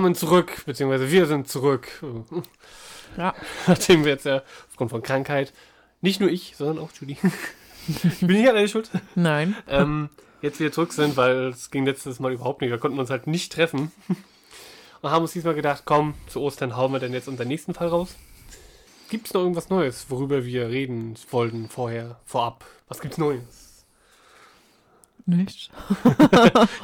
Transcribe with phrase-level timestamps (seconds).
[0.00, 2.02] Willkommen zurück, beziehungsweise wir sind zurück.
[3.18, 3.34] Ja.
[3.66, 5.52] Nachdem wir jetzt ja aufgrund von Krankheit,
[6.00, 7.18] nicht nur ich, sondern auch Judy,
[8.22, 9.54] bin ich alleine schuld, Nein.
[9.68, 10.08] ähm,
[10.40, 12.70] jetzt wieder zurück sind, weil es ging letztes Mal überhaupt nicht.
[12.70, 13.92] Wir konnten uns halt nicht treffen.
[15.02, 17.88] Und haben uns diesmal gedacht, komm, zu Ostern hauen wir denn jetzt unseren nächsten Fall
[17.88, 18.16] raus.
[19.10, 22.64] Gibt es noch irgendwas Neues, worüber wir reden wollten vorher, vorab?
[22.88, 23.59] Was gibt's Neues?
[25.26, 25.70] Nicht.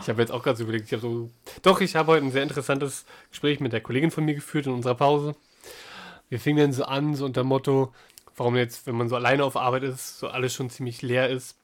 [0.03, 1.31] Ich habe jetzt auch gerade so überlegt, ich so.
[1.63, 4.73] Doch, ich habe heute ein sehr interessantes Gespräch mit der Kollegin von mir geführt in
[4.73, 5.35] unserer Pause.
[6.29, 7.93] Wir fingen dann so an, so unter dem Motto,
[8.37, 11.57] warum jetzt, wenn man so alleine auf Arbeit ist, so alles schon ziemlich leer ist,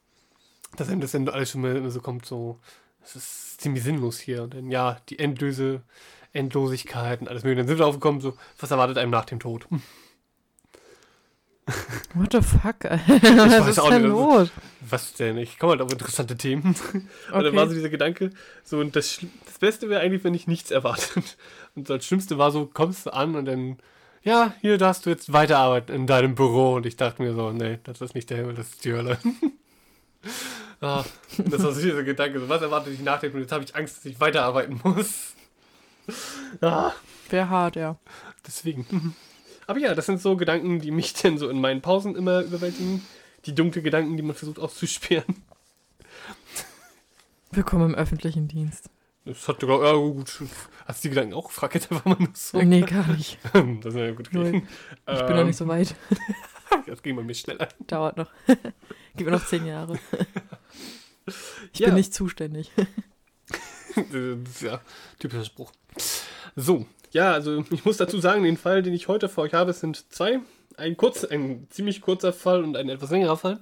[0.77, 2.59] dass einem das dann alles schon mal so kommt, so,
[3.05, 4.43] es ist ziemlich sinnlos hier.
[4.43, 5.83] Und dann, ja, die endlose
[6.33, 7.63] Endlosigkeit und alles mögliche.
[7.63, 9.67] Dann sind wir aufgekommen, so, was erwartet einem nach dem Tod?
[12.15, 12.83] What the fuck?
[12.85, 14.51] Was ist auch denn los?
[14.81, 15.39] Was denn?
[15.39, 16.75] Ich komme halt auf interessante Themen.
[16.93, 17.57] Und dann Okay.
[17.57, 18.31] war so dieser Gedanke,
[18.65, 21.37] so, und das, das Beste wäre eigentlich, wenn ich nichts erwartet.
[21.77, 23.79] Und das Schlimmste war so, kommst du an und dann,
[24.25, 26.75] ja, hier darfst du jetzt weiterarbeiten in deinem Büro.
[26.75, 29.19] Und ich dachte mir so, nee, das ist nicht der Himmel, das ist die Hölle.
[30.81, 31.05] ah,
[31.39, 33.41] das war so dieser Gedanke, so, was erwartet dich nach dem Tod?
[33.41, 35.35] Jetzt habe ich Angst, dass ich weiterarbeiten muss.
[36.61, 36.93] Ah,
[37.31, 37.97] Wäre hart, ja.
[38.47, 39.15] deswegen.
[39.67, 43.05] Aber ja, das sind so Gedanken, die mich dann so in meinen Pausen immer überwältigen.
[43.47, 45.43] Die dunklen Gedanken, die man versucht auszusperren.
[47.51, 48.89] Willkommen im öffentlichen Dienst.
[49.25, 50.43] Das hat sogar, ja gut,
[50.87, 51.51] hast du die Gedanken auch?
[51.51, 52.61] Frag jetzt einfach mal nur so.
[52.63, 53.39] Nee, gar nicht.
[53.53, 54.67] das ist ja gut gehen.
[55.09, 55.95] Ich bin noch nicht so weit.
[56.87, 57.69] Das ging bei mir schneller.
[57.87, 58.31] Dauert noch.
[59.17, 59.99] Gib mir noch zehn Jahre.
[61.73, 61.87] Ich Ja.
[61.89, 62.71] bin nicht zuständig.
[63.95, 64.05] Das
[64.55, 64.81] ist ja
[65.19, 65.71] typischer Spruch.
[66.57, 69.73] So, ja, also ich muss dazu sagen, den Fall, den ich heute vor euch habe,
[69.73, 70.41] sind zwei.
[70.77, 73.61] Ein kurz, ein ziemlich kurzer Fall und ein etwas längerer Fall.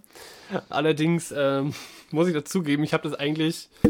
[0.68, 1.74] Allerdings ähm,
[2.10, 3.88] muss ich dazugeben, ich habe das eigentlich äh,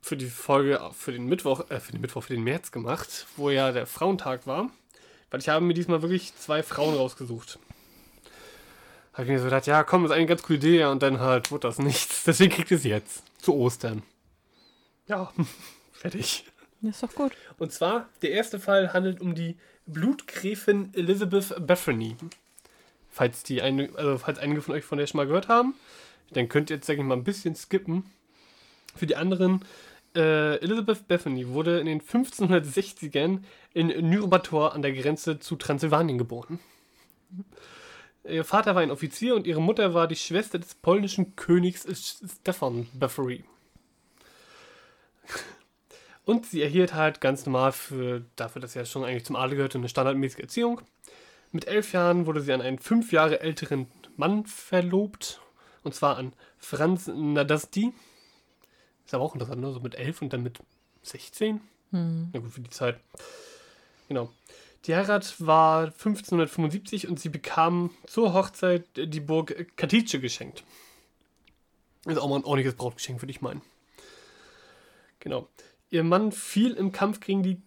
[0.00, 3.50] für die Folge, für den Mittwoch, äh, für den Mittwoch, für den März gemacht, wo
[3.50, 4.70] ja der Frauentag war.
[5.30, 7.58] Weil ich habe mir diesmal wirklich zwei Frauen rausgesucht.
[9.12, 11.02] Habe ich mir so gedacht, ja komm, das ist eine ganz coole Idee, ja, und
[11.02, 12.22] dann halt wurde das nichts.
[12.26, 13.24] Deswegen kriegt es jetzt.
[13.38, 14.04] Zu Ostern.
[15.08, 15.32] Ja,
[15.92, 16.44] fertig.
[16.88, 17.32] Ist doch gut.
[17.58, 19.56] Und zwar, der erste Fall handelt um die
[19.86, 22.16] Blutgräfin Elizabeth Bethany.
[23.10, 25.74] Falls die eine, also falls einige von euch von der schon mal gehört haben,
[26.32, 28.04] dann könnt ihr jetzt, sag ich mal, ein bisschen skippen.
[28.94, 29.64] Für die anderen,
[30.14, 33.40] äh, Elizabeth Bethany wurde in den 1560ern
[33.72, 36.58] in Nürnbertor an der Grenze zu Transsilvanien geboren.
[38.26, 41.86] Ihr Vater war ein Offizier und ihre Mutter war die Schwester des polnischen Königs
[42.40, 43.44] Stefan Batory.
[46.24, 49.56] Und sie erhielt halt ganz normal für, dafür, dass sie ja schon eigentlich zum Adel
[49.56, 50.80] gehörte, eine standardmäßige Erziehung.
[51.52, 53.86] Mit elf Jahren wurde sie an einen fünf Jahre älteren
[54.16, 55.40] Mann verlobt.
[55.82, 57.92] Und zwar an Franz Nadasti.
[59.04, 59.70] Ist aber auch interessant, ne?
[59.72, 60.60] So mit elf und dann mit
[61.02, 61.60] 16.
[61.90, 62.30] Hm.
[62.32, 62.98] Na gut, für die Zeit.
[64.08, 64.32] Genau.
[64.86, 70.64] Die Heirat war 1575 und sie bekam zur Hochzeit die Burg Katice geschenkt.
[72.06, 73.62] Ist auch mal ein ordentliches Brautgeschenk, würde ich meinen.
[75.20, 75.48] Genau.
[75.94, 77.62] Ihr Mann fiel im Kampf gegen die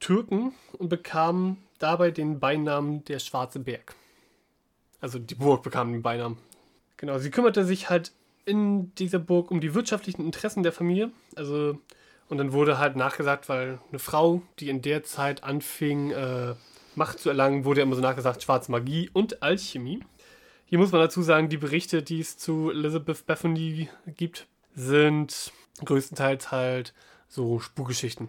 [0.00, 3.94] Türken und bekam dabei den Beinamen der Schwarze Berg.
[5.00, 6.38] Also die Burg bekam den Beinamen.
[6.96, 8.10] Genau, sie kümmerte sich halt
[8.44, 11.12] in dieser Burg um die wirtschaftlichen Interessen der Familie.
[11.36, 11.78] Also,
[12.28, 16.56] und dann wurde halt nachgesagt, weil eine Frau, die in der Zeit anfing, äh,
[16.96, 20.00] Macht zu erlangen, wurde immer so nachgesagt, schwarze Magie und Alchemie.
[20.64, 25.52] Hier muss man dazu sagen, die Berichte, die es zu Elizabeth Bethany gibt, sind
[25.84, 26.92] größtenteils halt
[27.28, 28.28] so Spukgeschichten.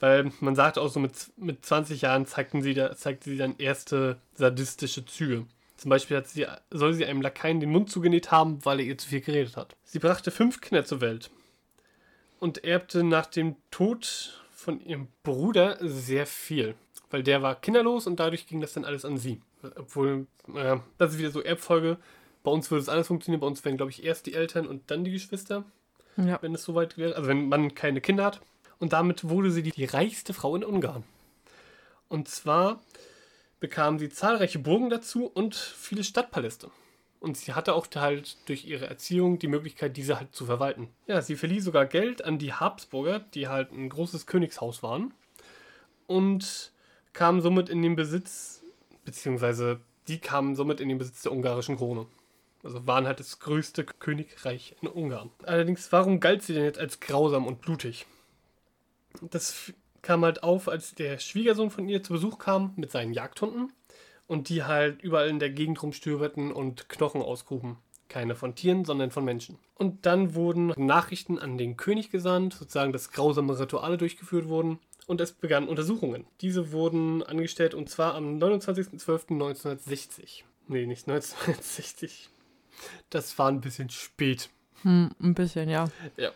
[0.00, 3.56] Weil man sagt auch so, mit, mit 20 Jahren zeigten sie da, zeigte sie dann
[3.58, 5.46] erste sadistische Züge.
[5.76, 9.08] Zum Beispiel sie, soll sie einem Lakaien den Mund zugenäht haben, weil er ihr zu
[9.08, 9.76] viel geredet hat.
[9.84, 11.30] Sie brachte fünf Kinder zur Welt
[12.40, 16.74] und erbte nach dem Tod von ihrem Bruder sehr viel.
[17.10, 19.40] Weil der war kinderlos und dadurch ging das dann alles an sie.
[19.76, 21.96] Obwohl, naja, das ist wieder so Erbfolge.
[22.42, 23.40] Bei uns würde es anders funktionieren.
[23.40, 25.64] Bei uns wären, glaube ich, erst die Eltern und dann die Geschwister
[26.18, 26.38] Ja.
[26.42, 27.16] wenn es soweit wäre.
[27.16, 28.40] Also wenn man keine Kinder hat.
[28.78, 31.04] Und damit wurde sie die, die reichste Frau in Ungarn.
[32.08, 32.80] Und zwar
[33.60, 36.70] bekam sie zahlreiche Burgen dazu und viele Stadtpaläste.
[37.20, 40.88] Und sie hatte auch halt durch ihre Erziehung die Möglichkeit, diese halt zu verwalten.
[41.06, 45.12] Ja, sie verlieh sogar Geld an die Habsburger, die halt ein großes Königshaus waren.
[46.06, 46.72] Und
[47.12, 48.62] kam somit in den Besitz,
[49.04, 52.06] beziehungsweise die kamen somit in den Besitz der ungarischen Krone.
[52.62, 55.30] Also waren halt das größte Königreich in Ungarn.
[55.44, 58.06] Allerdings, warum galt sie denn jetzt als grausam und blutig?
[59.20, 59.72] Das
[60.02, 63.72] kam halt auf, als der Schwiegersohn von ihr zu Besuch kam mit seinen Jagdhunden
[64.26, 67.78] und die halt überall in der Gegend rumstöberten und Knochen ausgruben.
[68.08, 69.58] Keine von Tieren, sondern von Menschen.
[69.74, 74.78] Und dann wurden Nachrichten an den König gesandt, sozusagen, dass grausame Rituale durchgeführt wurden.
[75.06, 76.26] Und es begannen Untersuchungen.
[76.40, 80.42] Diese wurden angestellt und zwar am 29.12.1960.
[80.68, 82.30] Nee, nicht 1960.
[83.10, 84.50] Das war ein bisschen spät.
[84.82, 85.88] Hm, ein bisschen, ja.
[86.16, 86.30] Ja.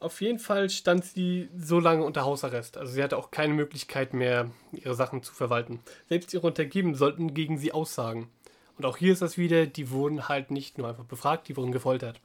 [0.00, 2.76] Auf jeden Fall stand sie so lange unter Hausarrest.
[2.76, 5.80] Also sie hatte auch keine Möglichkeit mehr, ihre Sachen zu verwalten.
[6.08, 8.30] Selbst ihre Untergebenen sollten gegen sie aussagen.
[8.76, 11.72] Und auch hier ist das wieder, die wurden halt nicht nur einfach befragt, die wurden
[11.72, 12.20] gefoltert.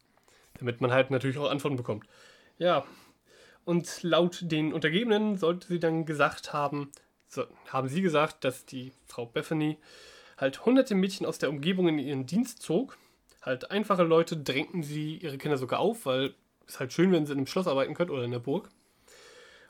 [0.59, 2.05] Damit man halt natürlich auch Antworten bekommt.
[2.59, 2.85] Ja.
[3.65, 6.91] Und laut den Untergebenen sollte sie dann gesagt haben,
[7.27, 9.79] so, haben sie gesagt, dass die Frau Bethany
[10.37, 12.97] halt hunderte Mädchen aus der Umgebung in ihren Dienst zog.
[13.41, 16.33] Halt einfache Leute drängten sie ihre Kinder sogar auf, weil
[16.67, 18.69] es halt schön, wenn sie in einem Schloss arbeiten können oder in der Burg.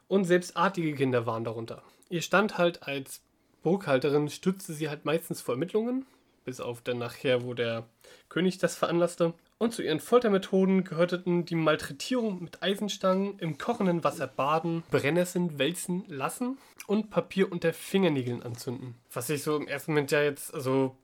[0.08, 1.82] Und selbst artige Kinder waren darunter.
[2.10, 3.22] Ihr stand halt als
[3.64, 6.06] Burghalterin, stützte sie halt meistens vor Ermittlungen,
[6.46, 7.88] bis auf dann nachher, wo der
[8.30, 9.34] König das veranlasste.
[9.60, 16.04] Und zu ihren Foltermethoden gehörten die Malträtierung mit Eisenstangen, im kochenden Wasser baden, Brennnesseln wälzen
[16.08, 16.58] lassen
[16.88, 18.96] und Papier unter Fingernägeln anzünden.
[19.14, 20.98] Was ich so im ersten Moment ja jetzt, also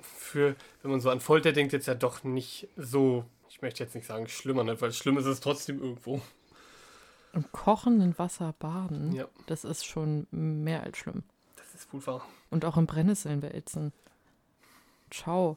[0.00, 3.94] für, wenn man so an Folter denkt, jetzt ja doch nicht so, ich möchte jetzt
[3.94, 4.78] nicht sagen schlimmer, ne?
[4.80, 6.20] weil schlimm ist es trotzdem irgendwo.
[7.32, 9.26] Im kochenden Wasser baden, Ja.
[9.46, 11.22] das ist schon mehr als schlimm.
[11.56, 12.26] Das ist wohl wahr.
[12.50, 13.92] Und auch in Brennnesseln wälzen.
[15.10, 15.56] Ciao.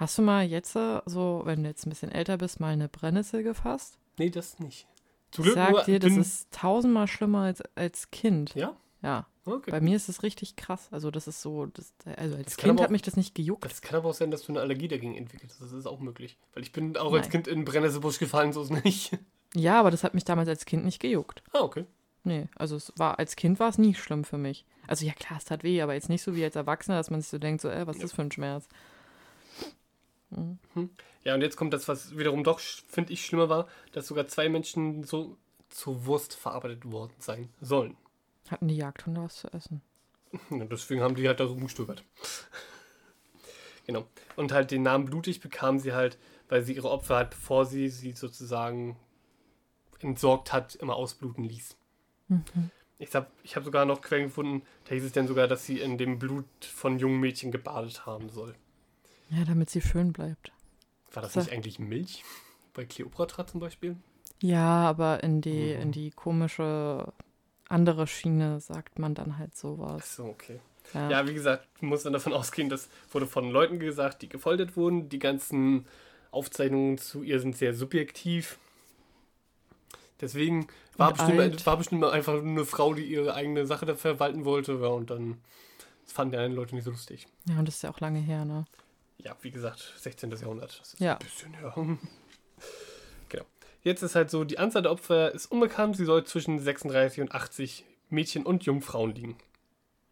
[0.00, 2.88] Hast du mal jetzt, äh, so, wenn du jetzt ein bisschen älter bist, mal eine
[2.88, 3.98] Brennnessel gefasst?
[4.18, 4.86] Nee, das nicht.
[5.30, 8.54] Zum Ich sag dir, das ist tausendmal schlimmer als, als Kind.
[8.54, 8.74] Ja?
[9.02, 9.26] Ja.
[9.44, 9.70] Okay.
[9.70, 10.88] Bei mir ist es richtig krass.
[10.90, 13.34] Also das ist so, das, also als Das Kind aber hat auch- mich das nicht
[13.34, 13.64] gejuckt.
[13.66, 15.60] Das kann aber auch sein, dass du eine Allergie dagegen entwickelst.
[15.60, 16.38] Das ist auch möglich.
[16.54, 17.30] Weil ich bin auch als Nein.
[17.32, 19.18] Kind in den Brennnesselbusch gefallen, so ist nicht.
[19.56, 21.42] Ja, aber das hat mich damals als Kind nicht gejuckt.
[21.52, 21.84] Ah, okay.
[22.22, 24.64] Nee, also es war, als Kind war es nie schlimm für mich.
[24.86, 27.20] Also ja klar, es tat weh, aber jetzt nicht so wie als Erwachsener, dass man
[27.20, 28.68] sich so denkt, so, äh, was ist das für ein Schmerz?
[31.24, 34.48] Ja, und jetzt kommt das, was wiederum doch, finde ich, schlimmer war, dass sogar zwei
[34.48, 35.36] Menschen so
[35.68, 37.96] zur Wurst verarbeitet worden sein sollen.
[38.48, 39.82] Hatten die Jagdhunde was zu essen?
[40.50, 42.04] Ja, deswegen haben die halt da rumgestöbert.
[43.86, 44.06] genau.
[44.36, 46.18] Und halt den Namen blutig bekamen sie halt,
[46.48, 48.96] weil sie ihre Opfer halt, bevor sie sie sozusagen
[49.98, 51.76] entsorgt hat, immer ausbluten ließ.
[52.98, 55.80] Ich habe ich hab sogar noch Quellen gefunden, da hieß es dann sogar, dass sie
[55.80, 58.54] in dem Blut von jungen Mädchen gebadet haben soll.
[59.30, 60.52] Ja, damit sie schön bleibt.
[61.12, 61.40] War das So.
[61.40, 62.24] nicht eigentlich Milch?
[62.74, 63.96] Bei Kleopatra zum Beispiel?
[64.40, 65.82] Ja, aber in die, Mhm.
[65.82, 67.12] in die komische
[67.68, 70.02] andere Schiene sagt man dann halt sowas.
[70.02, 70.60] Achso, okay.
[70.94, 71.08] Ja.
[71.10, 75.08] Ja, wie gesagt, muss man davon ausgehen, das wurde von Leuten gesagt, die gefoltert wurden.
[75.08, 75.86] Die ganzen
[76.32, 78.58] Aufzeichnungen zu ihr sind sehr subjektiv.
[80.20, 80.66] Deswegen
[80.96, 84.72] war bestimmt, war bestimmt einfach nur eine Frau, die ihre eigene Sache verwalten wollte.
[84.80, 85.38] Ja, und dann
[86.04, 87.26] das fanden die anderen Leute nicht so lustig.
[87.48, 88.64] ja, und das ist ja auch lange her, ne?
[89.22, 90.30] Ja, wie gesagt, 16.
[90.32, 90.80] Jahrhundert.
[90.80, 91.14] Das ist Ja.
[91.14, 91.74] ein bisschen her.
[93.28, 93.44] genau.
[93.82, 95.96] Jetzt ist halt so, die Anzahl der Opfer ist unbekannt.
[95.96, 99.38] Sie soll zwischen 36 und 80 Mädchen und Jungfrauen liegen.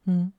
[0.04, 0.32] Hm.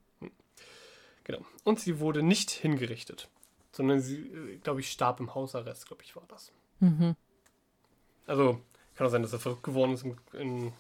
[1.24, 1.46] Genau.
[1.64, 3.30] Und sie wurde nicht hingerichtet,
[3.72, 6.52] sondern sie, glaube ich, starb im Hausarrest, glaube ich, war das.
[6.80, 7.16] Mhm.
[8.26, 8.62] Also,
[8.96, 10.74] kann auch sein, dass er verrückt geworden ist in, in,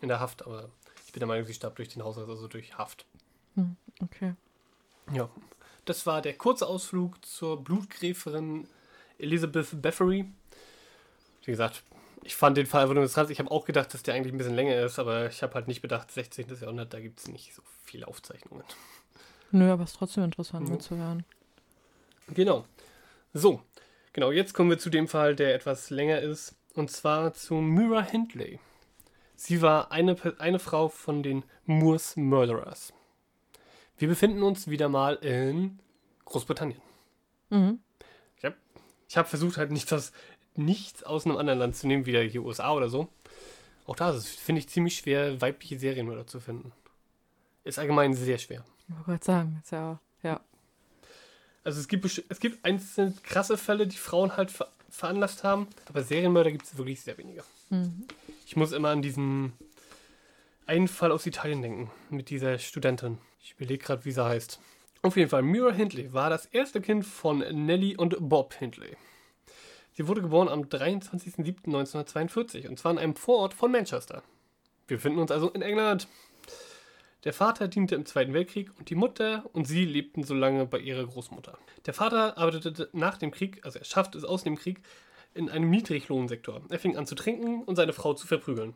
[0.00, 0.68] in der Haft, aber
[1.06, 3.06] ich bin der Meinung, sie starb durch den Hausarrest, also durch Haft.
[4.00, 4.34] Okay.
[5.12, 5.28] Ja.
[5.88, 8.68] Das war der kurze Ausflug zur Blutgräferin
[9.18, 10.26] Elizabeth Bathory.
[11.44, 11.82] Wie gesagt,
[12.24, 13.30] ich fand den Fall einfach nur interessant.
[13.30, 15.66] Ich habe auch gedacht, dass der eigentlich ein bisschen länger ist, aber ich habe halt
[15.66, 16.46] nicht bedacht, 16.
[16.60, 18.64] Jahrhundert, da gibt es nicht so viele Aufzeichnungen.
[19.50, 20.72] Nö, aber es ist trotzdem interessant Mhm.
[20.74, 21.24] mitzuhören.
[22.34, 22.66] Genau.
[23.32, 23.62] So,
[24.12, 26.54] genau, jetzt kommen wir zu dem Fall, der etwas länger ist.
[26.74, 28.60] Und zwar zu Myra Hindley.
[29.36, 32.92] Sie war eine, eine Frau von den Moors Murderers.
[33.98, 35.78] Wir befinden uns wieder mal in
[36.24, 36.80] Großbritannien.
[37.50, 37.80] Mhm.
[39.08, 40.12] Ich habe versucht, halt nicht das,
[40.54, 43.08] nichts aus einem anderen Land zu nehmen, wie die USA oder so.
[43.86, 46.72] Auch da ist es, finde ich, ziemlich schwer, weibliche Serienmörder zu finden.
[47.64, 48.64] Ist allgemein sehr schwer.
[48.86, 50.40] Ich wollte gerade sagen, ist ja, ja.
[51.64, 56.02] Also es gibt, es gibt einzelne krasse Fälle, die Frauen halt ver veranlasst haben, aber
[56.02, 57.44] Serienmörder gibt es wirklich sehr wenige.
[57.68, 58.06] Mhm.
[58.46, 59.52] Ich muss immer an diesen
[60.68, 63.16] einen Fall aus Italien denken, mit dieser Studentin.
[63.40, 64.60] Ich überlege gerade, wie sie heißt.
[65.00, 68.96] Auf jeden Fall, Mira Hindley war das erste Kind von Nellie und Bob Hindley.
[69.94, 74.22] Sie wurde geboren am 23.07.1942 und zwar in einem Vorort von Manchester.
[74.86, 76.06] Wir befinden uns also in England.
[77.24, 80.78] Der Vater diente im Zweiten Weltkrieg und die Mutter und sie lebten so lange bei
[80.78, 81.56] ihrer Großmutter.
[81.86, 84.82] Der Vater arbeitete nach dem Krieg, also er schaffte es aus dem Krieg,
[85.34, 86.60] in einem Niedriglohnsektor.
[86.68, 88.74] Er fing an zu trinken und seine Frau zu verprügeln.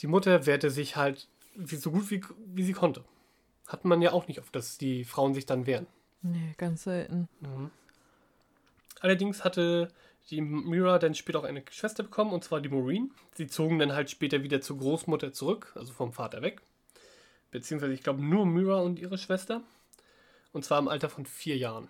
[0.00, 1.28] Die Mutter wehrte sich halt
[1.64, 3.04] so gut wie, wie sie konnte.
[3.66, 5.86] Hat man ja auch nicht oft, dass die Frauen sich dann wehren.
[6.22, 7.28] Nee, ganz selten.
[9.00, 9.88] Allerdings hatte
[10.30, 13.12] die Mira dann später auch eine Schwester bekommen, und zwar die Maureen.
[13.34, 16.60] Sie zogen dann halt später wieder zur Großmutter zurück, also vom Vater weg.
[17.50, 19.62] Beziehungsweise, ich glaube, nur Mira und ihre Schwester.
[20.52, 21.88] Und zwar im Alter von vier Jahren.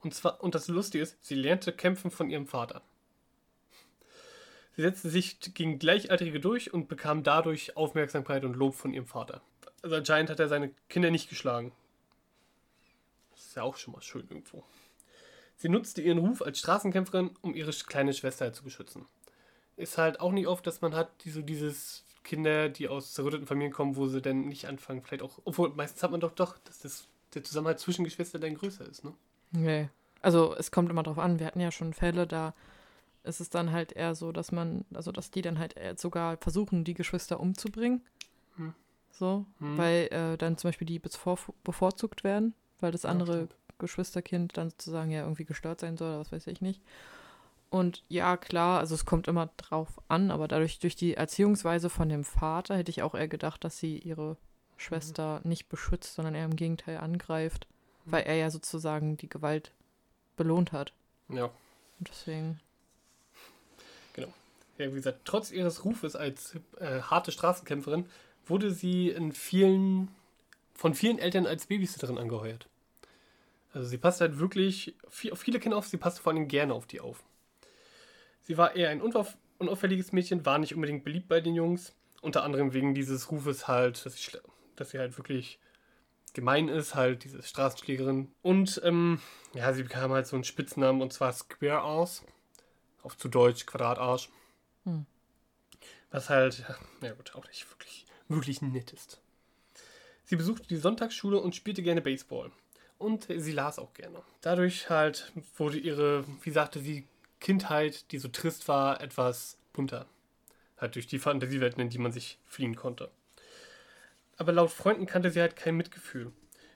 [0.00, 2.82] Und, zwar, und das Lustige ist, sie lernte kämpfen von ihrem Vater.
[4.78, 9.42] Sie setzte sich gegen Gleichaltrige durch und bekam dadurch Aufmerksamkeit und Lob von ihrem Vater.
[9.82, 11.72] Also anscheinend hat er seine Kinder nicht geschlagen.
[13.32, 14.62] Das ist ja auch schon mal schön irgendwo.
[15.56, 19.06] Sie nutzte ihren Ruf als Straßenkämpferin, um ihre kleine Schwester zu beschützen.
[19.76, 23.48] Ist halt auch nicht oft, dass man hat, die so dieses Kinder, die aus zerrütteten
[23.48, 26.56] Familien kommen, wo sie dann nicht anfangen, vielleicht auch, obwohl meistens hat man doch doch,
[26.58, 29.12] dass das, der Zusammenhalt zwischen Geschwistern dann größer ist, ne?
[29.50, 29.88] Nee.
[30.22, 31.40] Also es kommt immer drauf an.
[31.40, 32.54] Wir hatten ja schon Fälle, da
[33.24, 36.84] ist es dann halt eher so, dass man, also dass die dann halt sogar versuchen,
[36.84, 38.02] die Geschwister umzubringen.
[38.56, 38.74] Hm.
[39.10, 39.76] So, Hm.
[39.78, 43.56] weil äh, dann zum Beispiel die bevor, bevorzugt werden, weil das Ja, andere stimmt.
[43.78, 46.80] Geschwisterkind dann sozusagen ja irgendwie gestört sein soll oder was weiß ich nicht.
[47.70, 52.08] Und ja, klar, also es kommt immer drauf an, aber dadurch, durch die Erziehungsweise von
[52.08, 54.36] dem Vater, hätte ich auch eher gedacht, dass sie ihre
[54.78, 57.66] Schwester nicht beschützt, sondern eher im Gegenteil angreift,
[58.06, 58.12] Mhm.
[58.12, 59.72] weil er ja sozusagen die Gewalt
[60.36, 60.92] belohnt hat.
[61.28, 61.46] Ja.
[61.98, 62.58] Und deswegen,
[64.78, 68.06] Ja, wie gesagt, trotz ihres Rufes als äh, harte Straßenkämpferin
[68.46, 70.08] wurde sie in vielen,
[70.74, 72.68] von vielen Eltern als Babysitterin angeheuert.
[73.72, 76.74] Also sie passte halt wirklich viel, auf viele Kinder auf, sie passte vor allem gerne
[76.74, 77.22] auf die auf.
[78.42, 82.44] Sie war eher ein unauf, unauffälliges Mädchen, war nicht unbedingt beliebt bei den Jungs, unter
[82.44, 84.38] anderem wegen dieses Rufes halt, dass sie,
[84.76, 85.58] dass sie halt wirklich
[86.32, 88.32] gemein ist, halt diese Straßenschlägerin.
[88.42, 89.20] Und ähm,
[89.54, 92.22] ja, sie bekam halt so einen Spitznamen und zwar Square Arse,
[93.08, 94.28] auf zu Deutsch Quadratarsch.
[94.84, 95.06] Hm.
[96.10, 96.64] Was halt,
[97.00, 99.20] ja gut, auch nicht wirklich, wirklich nett ist.
[100.24, 102.52] Sie besuchte die Sonntagsschule und spielte gerne Baseball.
[102.98, 104.22] Und sie las auch gerne.
[104.42, 107.06] Dadurch halt wurde ihre, wie sagte sie,
[107.40, 110.04] Kindheit, die so trist war, etwas bunter.
[110.76, 113.10] Halt durch die Fantasiewelten, in die man sich fliehen konnte.
[114.36, 116.32] Aber laut Freunden kannte sie halt kein Mitgefühl.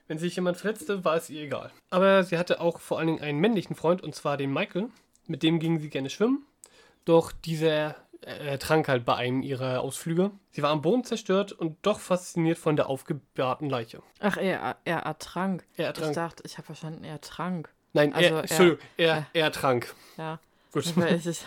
[0.07, 1.71] Wenn sich jemand verletzte, war es ihr egal.
[1.91, 4.89] Aber sie hatte auch vor allen Dingen einen männlichen Freund, und zwar den Michael.
[5.27, 6.45] Mit dem ging sie gerne schwimmen.
[7.05, 10.31] Doch dieser äh, ertrank halt bei einem ihrer Ausflüge.
[10.51, 14.01] Sie war am Boden zerstört und doch fasziniert von der aufgebahrten Leiche.
[14.19, 15.65] ach, er, er ertrank.
[15.75, 16.13] Er Ich ertrank.
[16.13, 17.69] dachte, ich habe verstanden, er trank.
[17.93, 19.93] Nein, also er, Entschuldigung, er, er- er ertrank.
[20.17, 20.39] Ja.
[20.71, 20.85] Gut.
[20.85, 21.45] Ich, ich, ich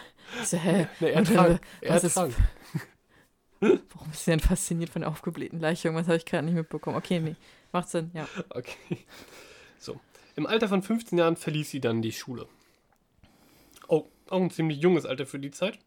[0.49, 0.87] so, hä?
[1.01, 1.61] Nee, er trank.
[1.81, 2.35] äh, Er ertrank.
[3.61, 5.89] Warum ist sie denn fasziniert von der aufgeblähten Leiche?
[5.89, 6.97] Irgendwas habe ich gerade nicht mitbekommen.
[6.97, 7.37] Okay, nee.
[7.73, 8.29] Macht Sinn, ja.
[8.51, 8.99] Okay.
[9.79, 9.99] So.
[10.37, 12.47] Im Alter von 15 Jahren verließ sie dann die Schule.
[14.29, 15.79] Auch ein ziemlich junges Alter für die Zeit.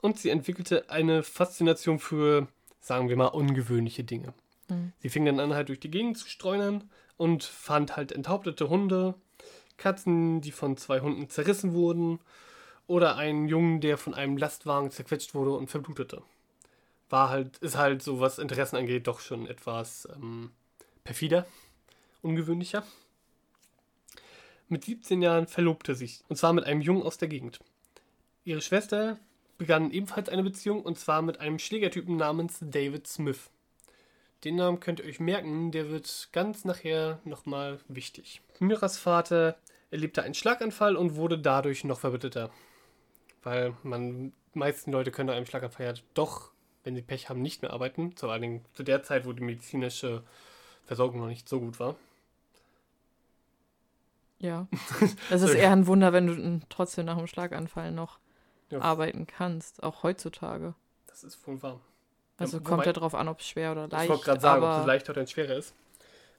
[0.00, 2.48] Und sie entwickelte eine Faszination für,
[2.80, 4.34] sagen wir mal, ungewöhnliche Dinge.
[4.68, 4.92] Mhm.
[4.98, 9.14] Sie fing dann an, halt durch die Gegend zu streunern und fand halt enthauptete Hunde,
[9.76, 12.20] Katzen, die von zwei Hunden zerrissen wurden
[12.86, 16.22] oder einen Jungen, der von einem Lastwagen zerquetscht wurde und verblutete.
[17.10, 20.50] War halt, ist halt so, was Interessen angeht, doch schon etwas ähm,
[21.02, 21.46] perfider,
[22.22, 22.84] ungewöhnlicher.
[24.68, 27.58] Mit 17 Jahren verlobte sich, und zwar mit einem Jungen aus der Gegend.
[28.44, 29.18] Ihre Schwester
[29.58, 33.50] begann ebenfalls eine Beziehung, und zwar mit einem Schlägertypen namens David Smith.
[34.44, 38.42] Den Namen könnt ihr euch merken, der wird ganz nachher nochmal wichtig.
[38.58, 39.56] Miras Vater
[39.90, 42.50] erlebte einen Schlaganfall und wurde dadurch noch verbitterter.
[43.42, 46.50] Weil man, meisten Leute können nach einem Schlaganfall ja doch,
[46.84, 48.12] wenn sie Pech haben, nicht mehr arbeiten.
[48.16, 50.22] Vor allen Dingen zu der Zeit, wo die medizinische
[50.84, 51.96] Versorgung noch nicht so gut war.
[54.38, 54.66] Ja.
[55.30, 58.18] Es ist eher ein Wunder, wenn du trotzdem nach dem Schlaganfall noch
[58.70, 58.80] Ja.
[58.80, 60.74] arbeiten kannst, auch heutzutage.
[61.06, 61.80] Das ist wohl wahr.
[62.38, 64.64] Also Ja, kommt ja drauf an, ob es schwer oder leicht ich wollte gerade sagen,
[64.64, 65.74] ob es leichter oder schwerer ist.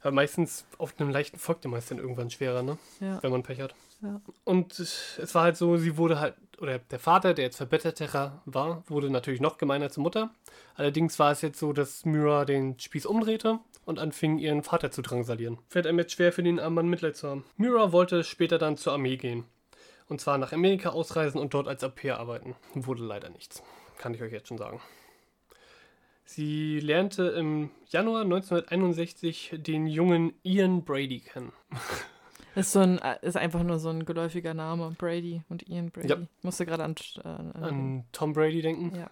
[0.06, 2.78] Aber meistens auf einem leichten folgt der meist dann irgendwann schwerer, ne?
[3.00, 3.18] ja.
[3.24, 3.74] Wenn man Pech hat.
[4.04, 4.22] Ja.
[4.44, 8.84] Und es war halt so, sie wurde halt, oder der Vater, der jetzt verbitterter war,
[8.88, 10.30] wurde natürlich noch gemeiner zur Mutter.
[10.76, 15.02] Allerdings war es jetzt so, dass Myra den Spieß umdrehte und anfing, ihren Vater zu
[15.02, 15.58] drangsalieren.
[15.70, 17.44] Fällt einem jetzt schwer für den armen Mann Mitleid zu haben.
[17.58, 19.46] Myra wollte später dann zur Armee gehen.
[20.08, 22.56] Und zwar nach Amerika ausreisen und dort als pair arbeiten.
[22.76, 23.64] Wurde leider nichts.
[23.98, 24.80] Kann ich euch jetzt schon sagen.
[26.26, 31.52] Sie lernte im Januar 1961 den jungen Ian Brady kennen.
[32.56, 34.96] Ist, so ein, äh, ist einfach nur so ein geläufiger Name.
[34.98, 36.08] Brady und Ian Brady.
[36.08, 36.16] Ja.
[36.38, 38.96] Ich musste gerade an, äh, an, An Tom Brady denken.
[38.96, 39.10] Ja.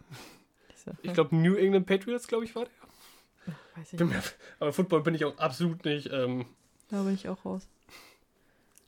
[0.71, 3.53] diese, Ich glaube, New England Patriots, glaube ich, war der.
[3.75, 4.37] weiß ich Bin nicht.
[4.61, 6.09] Aber Football bin ich auch absolut nicht.
[6.13, 6.45] Ähm,
[6.89, 7.67] Da bin ich auch raus.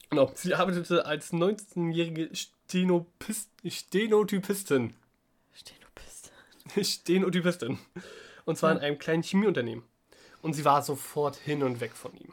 [0.08, 0.32] genau.
[0.34, 4.94] Sie arbeitete als 19-jährige Stenopist Stenotypistin.
[6.84, 7.60] Steh, du bist.
[7.60, 7.78] Stenotypistin.
[8.44, 9.84] Und zwar in einem kleinen Chemieunternehmen.
[10.42, 12.32] Und sie war sofort hin und weg von ihm.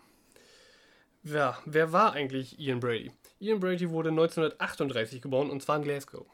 [1.23, 3.11] Ja, wer war eigentlich Ian Brady?
[3.39, 6.25] Ian Brady wurde 1938 geboren und zwar in Glasgow.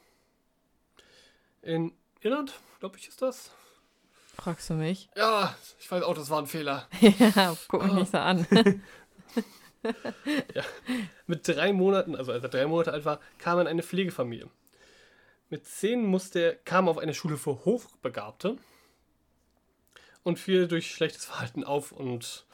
[1.62, 3.52] In Irland, glaube ich, ist das.
[4.36, 5.10] Fragst du mich?
[5.16, 6.88] Ja, ich weiß auch, das war ein Fehler.
[7.02, 8.48] ja, guck mich nicht so an.
[10.54, 10.64] ja.
[11.28, 14.50] Mit drei Monaten, also als er drei Monate alt war, kam er in eine Pflegefamilie.
[15.52, 18.58] Mit zehn musste kam er auf eine Schule für Hochbegabte
[20.22, 22.46] und fiel durch schlechtes Verhalten auf und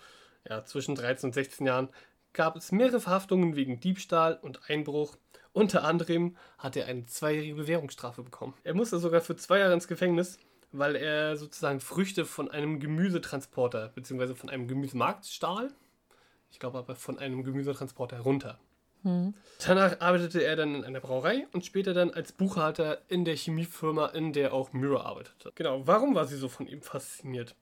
[0.48, 1.90] ja, zwischen 13 und 16 Jahren
[2.32, 5.18] gab es mehrere Verhaftungen wegen Diebstahl und Einbruch.
[5.52, 8.54] Unter anderem hat er eine zweijährige Bewährungsstrafe bekommen.
[8.64, 10.40] Er musste sogar für zwei Jahre ins Gefängnis,
[10.72, 14.36] weil er sozusagen Früchte von einem Gemüsetransporter bzw.
[14.36, 15.74] von einem Gemüsemarkt stahl.
[16.50, 18.58] Ich glaube aber von einem Gemüsetransporter runter.
[19.06, 19.36] Hm.
[19.64, 24.08] Danach arbeitete er dann in einer Brauerei und später dann als Buchhalter in der Chemiefirma,
[24.08, 25.52] in der auch Mirror arbeitete.
[25.54, 27.56] Genau, warum war sie so von ihm fasziniert?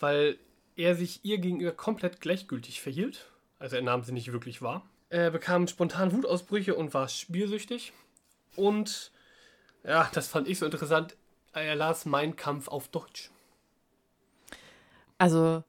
[0.00, 0.38] Weil
[0.74, 3.26] er sich ihr gegenüber komplett gleichgültig verhielt.
[3.58, 4.88] Also er nahm sie nicht wirklich wahr.
[5.10, 7.92] Er bekam spontan Wutausbrüche und war spielsüchtig.
[8.56, 9.12] Und
[9.84, 11.16] ja, das fand ich so interessant.
[11.52, 13.30] Er las Mein Kampf auf Deutsch.
[15.18, 15.62] Also,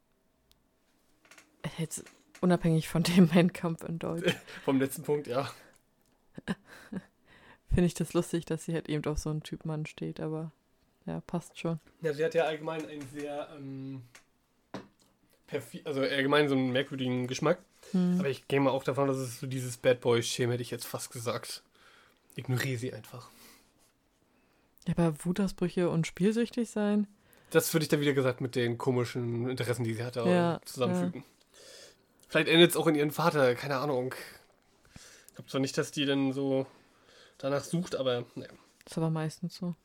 [1.78, 2.06] jetzt
[2.44, 4.36] unabhängig von dem Mein Kampf in Deutsch,
[4.66, 5.50] Vom letzten Punkt, ja.
[7.70, 10.52] finde ich das lustig, dass sie halt eben auf so einen Typ Mann steht, aber
[11.06, 11.80] ja, passt schon.
[12.02, 14.04] Ja, sie hat ja allgemein einen sehr, ähm,
[15.84, 17.60] also allgemein so einen merkwürdigen Geschmack.
[17.92, 18.20] Hm.
[18.20, 20.86] Aber ich gehe mal auch davon, dass es so dieses Bad Boy-Schema, hätte ich jetzt
[20.86, 21.64] fast gesagt.
[22.36, 23.30] Ignoriere sie einfach.
[24.88, 27.08] Ja, aber Wutausbrüche und spielsüchtig sein?
[27.52, 31.24] Das würde ich dann wieder gesagt mit den komischen Interessen, die sie hatte, Ja, zusammenfügen.
[32.34, 34.16] Vielleicht endet es auch in ihren Vater, keine Ahnung.
[34.96, 36.66] Ich glaube zwar nicht, dass die dann so
[37.38, 38.50] danach sucht, aber naja.
[38.88, 39.76] Ist aber meistens so.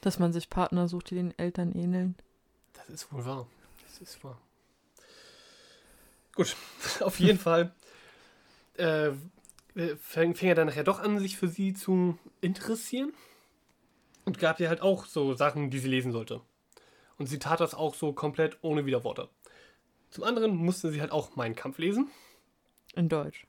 [0.00, 2.14] Dass man sich Partner sucht, die den Eltern ähneln.
[2.72, 3.48] Das ist wohl wahr.
[3.88, 4.40] Das ist wahr.
[6.36, 6.54] Gut,
[7.00, 7.74] auf jeden Fall
[8.74, 9.10] äh,
[10.00, 13.12] fing, fing er dann nachher doch an, sich für sie zu interessieren.
[14.24, 16.42] Und gab ihr halt auch so Sachen, die sie lesen sollte.
[17.16, 19.28] Und sie tat das auch so komplett ohne Widerworte.
[20.10, 22.10] Zum anderen musste sie halt auch Mein Kampf lesen.
[22.94, 23.46] In Deutsch.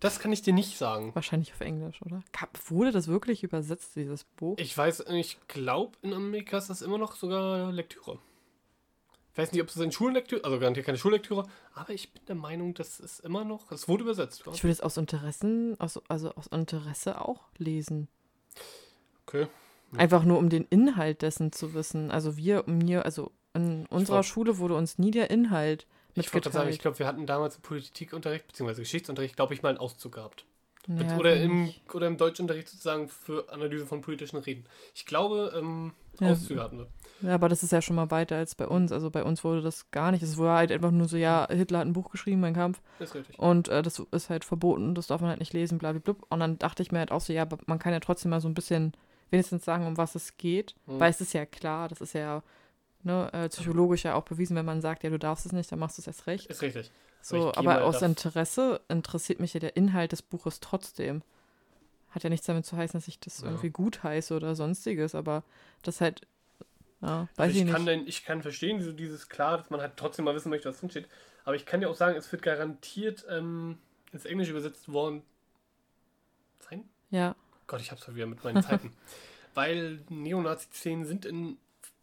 [0.00, 1.12] Das kann ich dir nicht sagen.
[1.14, 2.22] Wahrscheinlich auf Englisch, oder?
[2.66, 4.56] Wurde das wirklich übersetzt, dieses Buch?
[4.58, 8.18] Ich weiß, ich glaube, in Amerika ist das immer noch sogar Lektüre.
[9.32, 12.34] Ich weiß nicht, ob es in Schullektüre, also garantiert keine Schullektüre, aber ich bin der
[12.36, 14.44] Meinung, das ist immer noch, es wurde übersetzt.
[14.46, 14.52] Ja.
[14.52, 18.08] Ich würde es aus Interessen, aus, also aus Interesse auch lesen.
[19.26, 19.46] Okay.
[19.96, 22.10] Einfach nur um den Inhalt dessen zu wissen.
[22.10, 26.50] Also wir, mir, also in unserer glaub- Schule wurde uns nie der Inhalt Ich wollte
[26.50, 26.82] gerade sagen, ich mitgeteilt.
[26.82, 30.44] glaube, wir hatten damals im Politikunterricht, beziehungsweise Geschichtsunterricht, glaube ich, mal einen Auszug gehabt.
[30.86, 34.64] Ja, oder, im, ich- oder im Deutschunterricht sozusagen für Analyse von politischen Reden.
[34.94, 36.30] Ich glaube, ähm, Ja.
[36.32, 36.86] Auszüge hatten wir.
[37.20, 38.90] Ja, aber das ist ja schon mal weiter als bei uns.
[38.90, 40.22] Also bei uns wurde das gar nicht.
[40.22, 42.80] Es war halt einfach nur so, ja, Hitler hat ein Buch geschrieben, mein Kampf.
[43.00, 43.38] Ist richtig.
[43.38, 46.14] Und äh, das ist halt verboten, das darf man halt nicht lesen, blablabla.
[46.30, 48.40] Und dann dachte ich mir halt auch so, ja, aber man kann ja trotzdem mal
[48.40, 48.92] so ein bisschen
[49.30, 50.74] wenigstens sagen, um was es geht.
[50.86, 51.00] Mhm.
[51.00, 52.42] Weil es ist ja klar, das ist ja
[53.02, 55.78] ne, äh, psychologisch ja auch bewiesen, wenn man sagt, ja, du darfst es nicht, dann
[55.78, 56.46] machst du es erst recht.
[56.46, 56.90] Ist richtig.
[57.20, 61.22] So, gehe aber aus Interesse interessiert mich ja der Inhalt des Buches trotzdem.
[62.10, 63.48] Hat ja nichts damit zu heißen, dass ich das Ja.
[63.48, 65.42] irgendwie gut heiße oder sonstiges, aber
[65.82, 66.26] das halt,
[67.02, 67.92] ja, weiß Also ich, ich, kann nicht.
[67.92, 70.80] denn, ich kann verstehen, so dieses klar, dass man halt trotzdem mal wissen möchte, was
[70.80, 71.08] drin steht.
[71.44, 73.78] Aber ich kann dir auch sagen, es wird garantiert ähm,
[74.12, 75.22] ins Englische übersetzt worden
[76.60, 76.88] sein.
[77.10, 77.34] Ja,
[77.66, 78.92] Gott, ich hab's halt wieder mit meinen Zeiten.
[79.54, 81.58] Weil Neonazi-Szenen sind in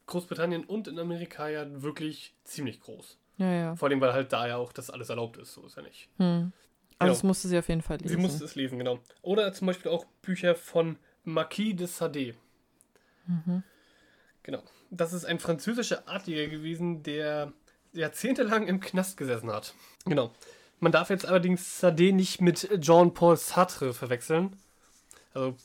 [0.07, 3.17] Großbritannien und in Amerika ja wirklich ziemlich groß.
[3.37, 3.75] ja, ja.
[3.75, 6.09] Vor allem, weil halt da ja auch das alles erlaubt ist, so ist ja nicht.
[6.17, 6.51] Hm.
[6.97, 7.13] Also Genau.
[7.13, 8.09] das musste sie auf jeden Fall lesen.
[8.09, 8.99] Sie musste es lesen, genau.
[9.21, 12.35] Oder zum Beispiel auch Bücher von Marquis de Sade.
[13.27, 13.63] Mhm.
[14.43, 14.63] Genau.
[14.91, 17.51] Das ist ein französischer Adliger gewesen, der
[17.91, 19.73] jahrzehntelang im Knast gesessen hat.
[20.05, 20.31] Genau.
[20.79, 24.55] Man darf jetzt allerdings Sade nicht mit Jean-Paul Sartre verwechseln.
[25.33, 25.57] Also,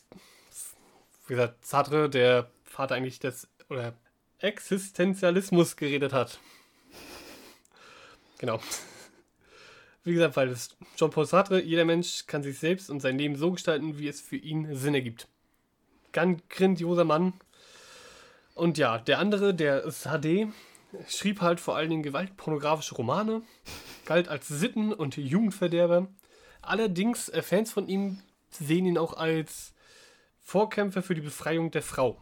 [1.26, 3.94] wie gesagt, Sartre, der Vater eigentlich des oder
[4.40, 6.40] Existenzialismus geredet hat.
[8.38, 8.58] Genau.
[10.02, 13.52] Wie gesagt, weil es Jean-Paul Sartre, jeder Mensch kann sich selbst und sein Leben so
[13.52, 15.28] gestalten, wie es für ihn Sinn ergibt.
[16.12, 17.34] Ganz grandioser Mann.
[18.54, 20.52] Und ja, der andere, der Sade,
[21.06, 23.42] schrieb halt vor allen Dingen gewaltpornografische Romane,
[24.06, 26.08] galt als Sitten- und Jugendverderber.
[26.62, 29.74] Allerdings, äh, Fans von ihm sehen ihn auch als
[30.40, 32.20] Vorkämpfer für die Befreiung der Frau.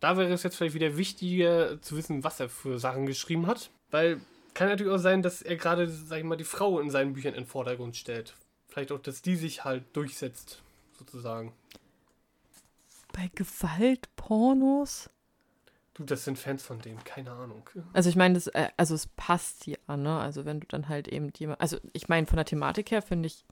[0.00, 3.70] Da wäre es jetzt vielleicht wieder wichtiger zu wissen, was er für Sachen geschrieben hat,
[3.90, 4.20] weil
[4.58, 7.34] kann natürlich auch sein, dass er gerade, sag ich mal, die Frau in seinen Büchern
[7.34, 8.34] in den Vordergrund stellt.
[8.66, 10.62] Vielleicht auch, dass die sich halt durchsetzt,
[10.98, 11.52] sozusagen.
[13.12, 15.10] Bei Gewaltpornos?
[15.94, 17.70] Du, das sind Fans von dem, keine Ahnung.
[17.92, 20.18] Also ich meine, das, äh, also es passt ja, ne?
[20.18, 23.28] Also wenn du dann halt eben jemand, also ich meine, von der Thematik her finde
[23.28, 23.44] ich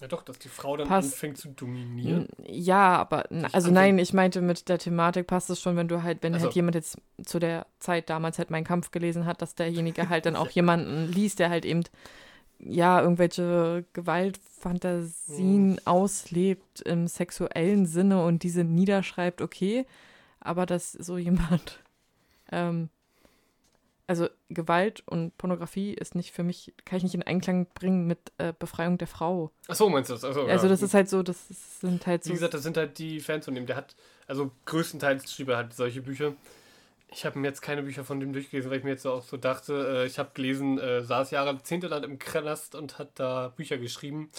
[0.00, 1.12] Ja doch, dass die Frau dann Passt.
[1.14, 2.28] anfängt zu dominieren.
[2.46, 3.72] Ja, aber also anfängt.
[3.74, 6.46] nein, ich meinte mit der Thematik passt es schon, wenn du halt, wenn Ach so.
[6.46, 10.26] halt jemand jetzt zu der Zeit damals halt meinen Kampf gelesen hat, dass derjenige halt
[10.26, 11.84] dann auch jemanden liest, der halt eben
[12.58, 19.86] ja irgendwelche Gewaltfantasien auslebt im sexuellen Sinne und diese niederschreibt, okay,
[20.40, 21.80] aber dass so jemand
[22.52, 22.88] ähm,
[24.06, 28.32] also Gewalt und Pornografie ist nicht für mich, kann ich nicht in Einklang bringen mit
[28.38, 29.50] äh, Befreiung der Frau.
[29.68, 30.24] Ach so, meinst du das?
[30.24, 30.70] Ach so, Also ja.
[30.70, 31.48] das ist halt so, das
[31.80, 33.66] sind halt Wie so gesagt, das sind halt die Fans von dem.
[33.66, 36.34] Der hat, also größtenteils schrieb er halt solche Bücher.
[37.08, 39.36] Ich habe mir jetzt keine Bücher von dem durchgelesen, weil ich mir jetzt auch so
[39.36, 44.30] dachte, äh, ich habe gelesen, äh, saß jahrzehntelang im Knast und hat da Bücher geschrieben.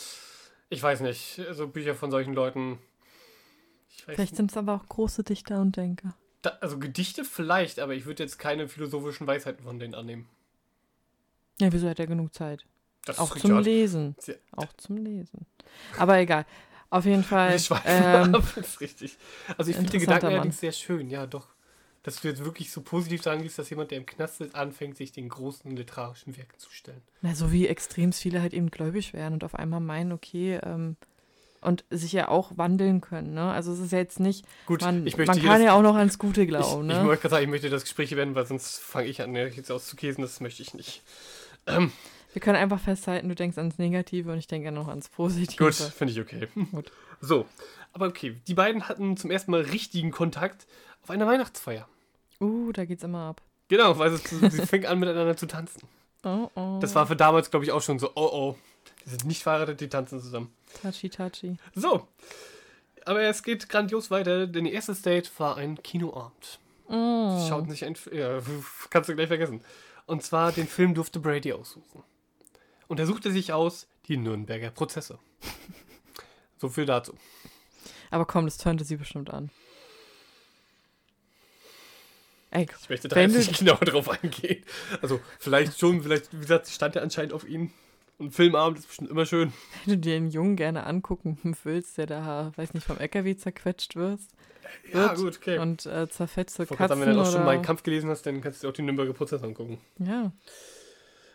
[0.69, 2.79] Ich weiß nicht, so Bücher von solchen Leuten.
[4.05, 6.15] Vielleicht sind es aber auch große Dichter und Denker.
[6.45, 10.27] Da, also Gedichte vielleicht, aber ich würde jetzt keine philosophischen Weisheiten von denen annehmen.
[11.59, 12.65] Ja, wieso hat er genug Zeit?
[13.05, 14.15] Das Auch zum richtig Lesen.
[14.19, 15.45] Sehr- Auch zum Lesen.
[15.97, 16.45] Aber egal.
[16.89, 17.57] Auf jeden Fall.
[17.59, 17.85] Schweifen
[18.29, 19.17] Ähm, ab, das ist richtig.
[19.57, 20.33] Also ich finde den Gedanken Mann.
[20.35, 21.47] allerdings sehr schön, ja doch.
[22.03, 24.95] Dass du jetzt wirklich so positiv sagen gehst, dass jemand, der im Knast ist, anfängt,
[24.97, 27.01] sich den großen literarischen Werken zu stellen.
[27.21, 30.97] na, so wie extrem viele halt eben gläubig werden und auf einmal meinen, okay, ähm,
[31.65, 33.51] und sich ja auch wandeln können, ne?
[33.51, 35.81] Also es ist ja jetzt nicht, Gut, man, ich möchte man kann das, ja auch
[35.81, 37.05] noch ans Gute ich, glauben, ich ne?
[37.05, 39.71] wollte gerade sagen, ich möchte das Gespräch werden, weil sonst fange ich an, ne, jetzt
[39.71, 41.01] auszukäsen, das möchte ich nicht.
[41.67, 41.91] Ähm,
[42.33, 45.63] Wir können einfach festhalten, du denkst ans Negative und ich denke noch ans Positive.
[45.63, 46.47] gut, finde ich okay.
[46.71, 46.91] Gut.
[47.19, 47.45] So,
[47.93, 50.67] aber okay, die beiden hatten zum ersten Mal richtigen Kontakt
[51.01, 51.87] auf einer Weihnachtsfeier.
[52.41, 53.41] Uh, da geht's immer ab.
[53.67, 55.81] Genau, weil es, sie fingen an miteinander zu tanzen.
[56.27, 56.79] Oh, oh.
[56.81, 58.55] Das war für damals, glaube ich, auch schon so, oh oh,
[59.05, 60.53] die sind nicht verheiratet, die tanzen zusammen.
[60.81, 61.57] Touchy, touchy.
[61.73, 62.07] So,
[63.05, 66.59] aber es geht grandios weiter, denn ihr erstes Date war ein Kinoabend.
[66.87, 67.39] Oh.
[67.39, 68.39] Sie schauten sich ein, ja,
[68.89, 69.61] kannst du gleich vergessen.
[70.07, 72.03] Und zwar den Film durfte Brady aussuchen.
[72.87, 75.19] Und er suchte sich aus die Nürnberger Prozesse.
[76.57, 77.13] So viel dazu.
[78.11, 79.51] Aber komm, das turnte sie bestimmt an.
[82.49, 84.63] Ey, Ich möchte da jetzt nicht genau drauf eingehen.
[85.01, 87.73] Also vielleicht schon, vielleicht, wie gesagt, stand er anscheinend auf ihn.
[88.17, 89.51] Und Filmabend ist bestimmt immer schön.
[89.85, 93.95] wenn du dir einen Jungen gerne angucken willst, der da, weiß nicht, vom LKW zerquetscht
[93.95, 94.31] wirst
[94.93, 95.59] Ja, Wird gut, okay.
[95.59, 97.45] und äh, zerfetzte Vor Katzen wenn du auch schon oder...
[97.45, 99.79] meinen Kampf gelesen hast, dann kannst du dir auch die Nürnberger Prozesse angucken.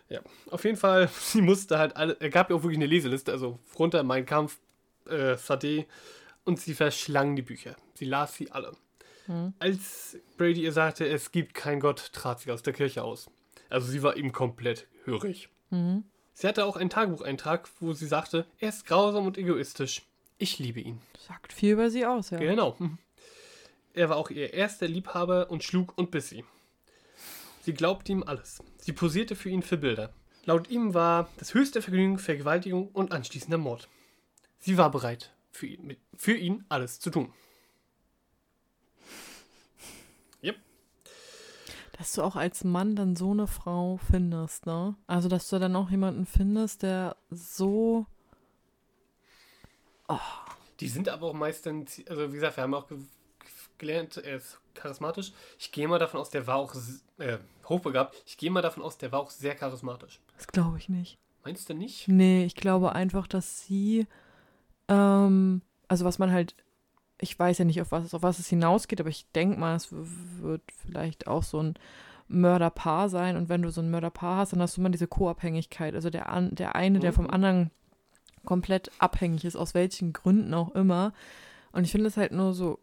[0.08, 3.32] ja, Auf jeden Fall, sie musste halt alle, er gab ja auch wirklich eine Leseliste,
[3.32, 4.58] also runter Mein Kampf,
[5.08, 5.86] äh, Sade
[6.44, 7.76] und sie verschlang die Bücher.
[7.94, 8.72] Sie las sie alle.
[9.26, 9.52] Hm.
[9.58, 13.30] Als Brady ihr sagte, es gibt keinen Gott, trat sie aus der Kirche aus.
[13.68, 15.48] Also sie war ihm komplett hörig.
[15.70, 16.04] mhm.
[16.40, 20.06] Sie hatte auch einen Tagebucheintrag, wo sie sagte, er ist grausam und egoistisch.
[20.38, 20.98] Ich liebe ihn.
[21.18, 22.38] sagt viel über sie aus, ja.
[22.38, 22.78] Genau.
[23.92, 26.44] Er war auch ihr erster Liebhaber und schlug und biss sie.
[27.62, 28.62] Sie glaubte ihm alles.
[28.78, 30.14] Sie posierte für ihn für Bilder.
[30.44, 33.88] Laut ihm war das höchste Vergnügen Vergewaltigung und anschließender Mord.
[34.60, 37.32] Sie war bereit, für ihn, für ihn alles zu tun.
[42.00, 44.94] Dass du auch als Mann dann so eine Frau findest, ne?
[45.06, 48.06] Also, dass du dann auch jemanden findest, der so...
[50.80, 52.96] Die sind aber auch meistens, also wie gesagt, wir haben auch ge
[53.76, 55.32] gelernt, er ist charismatisch.
[55.58, 56.74] Ich gehe mal davon aus, der war auch
[57.18, 57.36] äh,
[57.68, 58.16] hochbegabt.
[58.24, 60.20] Ich gehe mal davon aus, der war auch sehr charismatisch.
[60.38, 61.18] Das glaube ich nicht.
[61.44, 62.08] Meinst du nicht?
[62.08, 64.06] Nee, ich glaube einfach, dass sie,
[64.88, 66.54] ähm, also was man halt,
[67.20, 69.88] ich weiß ja nicht, auf was, auf was es hinausgeht, aber ich denke mal, es
[69.92, 71.74] wird vielleicht auch so ein
[72.28, 73.36] Mörderpaar sein.
[73.36, 75.94] Und wenn du so ein Mörderpaar hast, dann hast du immer diese Co-Abhängigkeit.
[75.94, 77.30] Also der, an, der eine, der vom Mhm.
[77.30, 77.70] anderen
[78.44, 81.12] komplett abhängig ist, aus welchen Gründen auch immer.
[81.72, 82.78] Und ich finde es halt nur so,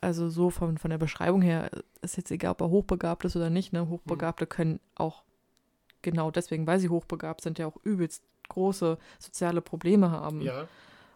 [0.00, 1.70] also so von, von der Beschreibung her,
[2.02, 3.88] ist jetzt egal, ob er hochbegabt ist oder nicht, ne?
[3.88, 5.22] Hochbegabte können auch
[6.02, 10.40] genau deswegen, weil sie hochbegabt sind, ja auch übelst große soziale Probleme haben.
[10.40, 10.68] Ja.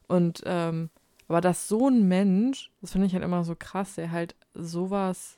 [0.07, 0.91] Und ähm,
[1.29, 5.37] aber dass so ein Mensch, das finde ich halt immer so krass, der halt sowas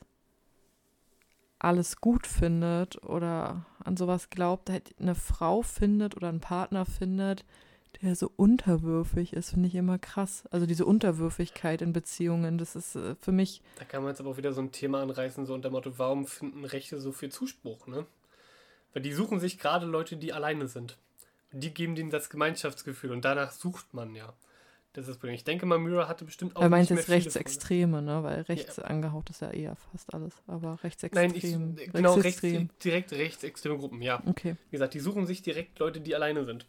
[1.59, 7.45] alles gut findet oder an sowas glaubt, halt eine Frau findet oder einen Partner findet,
[8.01, 10.43] der so unterwürfig ist, finde ich immer krass.
[10.49, 14.31] Also diese Unterwürfigkeit in Beziehungen, das ist äh, für mich, Da kann man jetzt aber
[14.31, 17.29] auch wieder so ein Thema anreißen, so unter dem Motto, warum finden Rechte so viel
[17.29, 18.05] Zuspruch, ne?
[18.93, 20.97] Weil die suchen sich gerade Leute, die alleine sind.
[21.53, 24.33] Und die geben denen das Gemeinschaftsgefühl und danach sucht man ja.
[24.93, 25.35] Das ist das Problem.
[25.35, 28.23] Ich denke mal, Myra hatte bestimmt auch er meint jetzt Rechtsextreme, ne?
[28.23, 30.83] Weil rechts angehaucht ist ja eher fast alles, aber Freunde.
[30.83, 31.27] rechtsextrem.
[31.31, 32.69] Nein, ich, genau, rechts, rechtsextrem.
[32.83, 34.21] direkt rechtsextreme Gruppen, ja.
[34.25, 34.57] Okay.
[34.69, 36.65] Wie gesagt, die suchen sich direkt Leute, die alleine sind.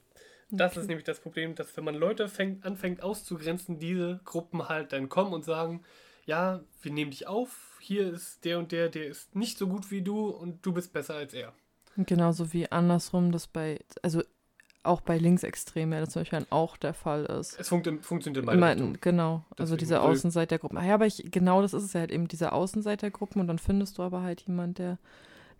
[0.50, 0.80] Das Okay.
[0.82, 5.08] ist nämlich das Problem, dass wenn man Leute fängt, anfängt auszugrenzen, diese Gruppen halt dann
[5.08, 5.82] kommen und sagen,
[6.24, 9.90] ja, wir nehmen dich auf, hier ist der und der, der ist nicht so gut
[9.90, 11.52] wie du und du bist besser als er.
[11.96, 14.22] Genauso wie andersrum, dass bei, also
[14.84, 17.58] auch bei Linksextremen ja das zum Beispiel dann auch der Fall ist.
[17.58, 20.78] Es funkt, funktioniert in beide Immer, genau, also Deswegen diese würde- Außenseitergruppen.
[20.78, 23.58] Ah Ja, aber ich, genau das ist es ja halt eben, diese Außenseitergruppen und dann
[23.58, 24.98] findest du aber halt jemand, der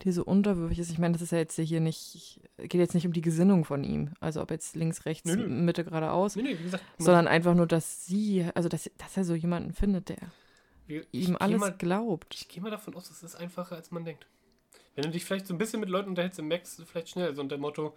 [0.03, 0.91] dir so unterwürfig ist.
[0.91, 3.85] Ich meine, das ist ja jetzt hier nicht, geht jetzt nicht um die Gesinnung von
[3.85, 5.47] ihm, also ob jetzt links, rechts, Nö, nö.
[5.47, 9.73] Mitte, geradeaus, wie gesagt, sondern einfach nur, dass sie, also dass, dass er so jemanden
[9.73, 10.17] findet, der
[11.13, 12.35] ich ihm alles Mal, glaubt.
[12.35, 14.27] ich gehe mal davon aus, das ist einfacher, als man denkt.
[14.97, 17.41] Wenn du dich vielleicht so ein bisschen mit Leuten unterhältst, merkst du vielleicht schnell, so
[17.41, 17.95] unter dem Motto,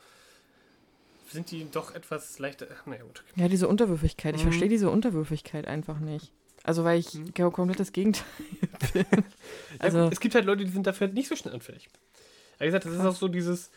[1.28, 2.68] sind die doch etwas leichter.
[2.74, 3.24] Ach, naja, gut.
[3.36, 4.36] Ja, diese Unterwürfigkeit.
[4.36, 4.48] Ich Mhm.
[4.50, 6.32] verstehe diese Unterwürfigkeit einfach nicht.
[6.64, 7.34] Also, weil ich Mhm.
[7.34, 8.26] genau komplett das Gegenteil
[8.94, 9.06] bin.
[9.12, 9.24] Ja,
[9.80, 11.90] Also- gut, es gibt halt Leute, die sind dafür nicht so schnell anfällig.
[12.60, 13.70] Wie gesagt, das ist auch so dieses,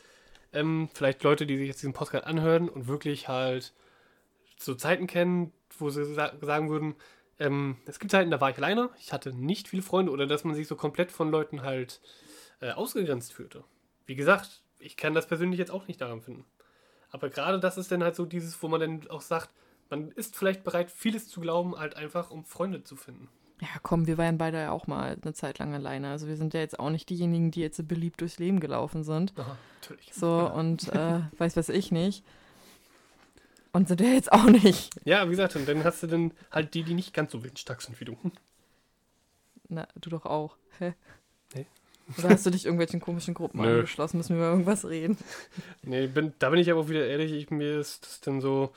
[0.52, 3.72] ähm, vielleicht Leute, die sich jetzt diesen Podcast anhören und wirklich halt
[4.58, 6.94] so Zeiten kennen, wo sie sa sagen würden,
[7.40, 10.44] ähm, es gibt Zeiten, da war ich alleine, ich hatte nicht viele Freunde oder dass
[10.44, 12.00] man sich so komplett von Leuten halt
[12.60, 13.62] äh, ausgegrenzt fühlte.
[14.06, 16.44] Wie gesagt, ich kann das persönlich jetzt auch nicht daran finden.
[17.10, 19.50] Aber gerade das ist dann halt so dieses, wo man dann auch sagt,
[19.90, 23.28] man ist vielleicht bereit, vieles zu glauben, halt einfach, um Freunde zu finden.
[23.60, 26.10] Ja, komm, wir waren beide ja auch mal eine Zeit lang alleine.
[26.10, 29.02] Also, wir sind ja jetzt auch nicht diejenigen, die jetzt so beliebt durchs Leben gelaufen
[29.02, 29.32] sind.
[29.38, 30.12] Aha, natürlich.
[30.14, 30.46] So, Ja.
[30.48, 32.24] und äh, weiß was ich nicht.
[33.72, 34.90] Und sind ja jetzt auch nicht.
[35.04, 37.82] Ja, wie gesagt, und dann hast du dann halt die, die nicht ganz so windstark
[37.82, 38.16] sind wie du.
[39.68, 40.56] Na, du doch auch.
[40.78, 40.94] Hä?
[41.54, 41.66] Nee.
[42.16, 43.76] Oder hast du dich irgendwelchen komischen Gruppen Nö.
[43.76, 44.16] angeschlossen?
[44.16, 45.18] Müssen wir über irgendwas reden?
[45.82, 48.72] Nee, bin, da bin ich aber auch wieder ehrlich, ich, mir ist das dann so,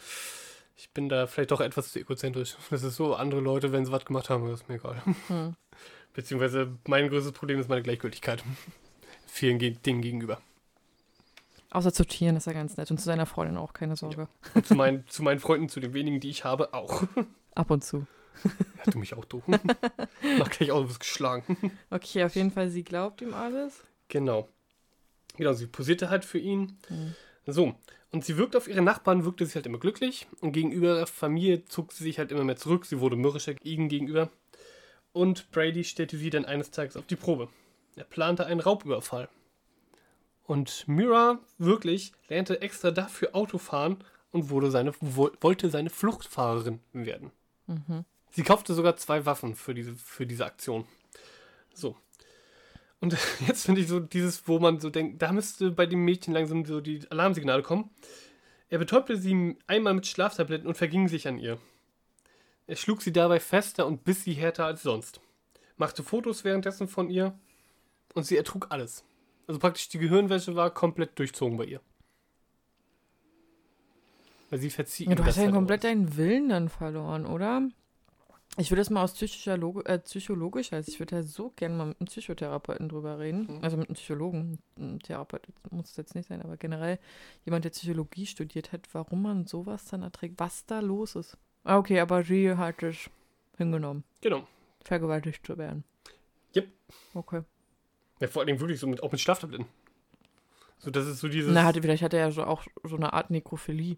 [0.75, 2.55] ich bin da vielleicht doch etwas zu egozentrisch.
[2.69, 5.01] Das ist so, andere Leute, wenn sie was gemacht haben, ist mir egal.
[5.27, 5.55] Hm.
[6.13, 8.43] Beziehungsweise mein größtes Problem ist meine Gleichgültigkeit.
[9.27, 10.41] Vielen Ge Dingen gegenüber.
[11.69, 14.27] Außer zu Tieren ist er ganz nett und zu seiner Freundin auch, keine Sorge.
[14.53, 17.03] Und zu, meinen, zu meinen Freunden, zu den wenigen, die ich habe, auch.
[17.55, 18.05] Ab und zu.
[18.79, 19.43] Hast du mich auch doof?
[20.39, 21.57] Mach gleich auch was geschlagen.
[21.89, 23.83] Okay, auf jeden Fall, sie glaubt ihm alles.
[24.07, 24.47] Genau.
[25.37, 26.77] Genau, sie posierte halt für ihn.
[26.87, 27.15] Hm.
[27.45, 27.75] So,
[28.11, 31.65] und sie wirkt auf ihre Nachbarn, wirkte sie halt immer glücklich und gegenüber ihrer Familie
[31.65, 32.85] zog sie sich halt immer mehr zurück.
[32.85, 34.29] Sie wurde mürrischer ihnen gegenüber.
[35.13, 37.49] Und Brady stellte sie dann eines Tages auf die Probe.
[37.95, 39.29] Er plante einen Raubüberfall.
[40.43, 47.31] Und Mira wirklich lernte extra dafür Autofahren und wurde seine, wo, wollte seine Fluchtfahrerin werden.
[47.67, 48.05] Mhm.
[48.31, 50.85] Sie kaufte sogar zwei Waffen für diese, für diese Aktion.
[51.73, 51.97] So.
[52.99, 53.17] Und
[53.47, 56.65] jetzt finde ich so dieses, wo man so denkt, da müsste bei dem Mädchen langsam
[56.65, 57.89] so die Alarmsignale kommen.
[58.69, 61.57] Er betäubte sie einmal mit Schlaftabletten und verging sich an ihr.
[62.67, 65.19] Er schlug sie dabei fester und biss sie härter als sonst.
[65.75, 67.37] Machte Fotos währenddessen von ihr
[68.13, 69.03] und sie ertrug alles.
[69.47, 71.81] Also praktisch die Gehirnwäsche war komplett durchzogen bei ihr.
[74.49, 77.63] Weil sie verzieh Ja, du hast ja halt komplett deinen Willen dann verloren, oder?
[78.57, 81.75] Ich würde das mal aus psychischer Log äh, psychologisch, also ich würde ja so gerne
[81.75, 83.47] mal mit einem Psychotherapeuten drüber reden.
[83.47, 83.63] Mhm.
[83.63, 84.59] Also mit einem Psychologen.
[84.77, 86.99] Ein Therapeut muss es jetzt nicht sein, aber generell
[87.45, 91.37] jemand, der Psychologie studiert hat, warum man sowas dann erträgt, was da los ist.
[91.63, 93.09] Ah, Okay, aber sie hat es
[93.57, 94.45] hingenommen, Genau.
[94.83, 95.85] vergewaltigt zu werden.
[96.55, 96.67] Yep.
[97.13, 97.41] Okay.
[98.19, 99.65] Ja, vor allem wirklich so mit, auch mit Schlaftabletten.
[100.79, 101.53] So, das ist so dieses.
[101.53, 103.97] Na, hatte, vielleicht hat er ja so auch so eine Art Nekrophilie.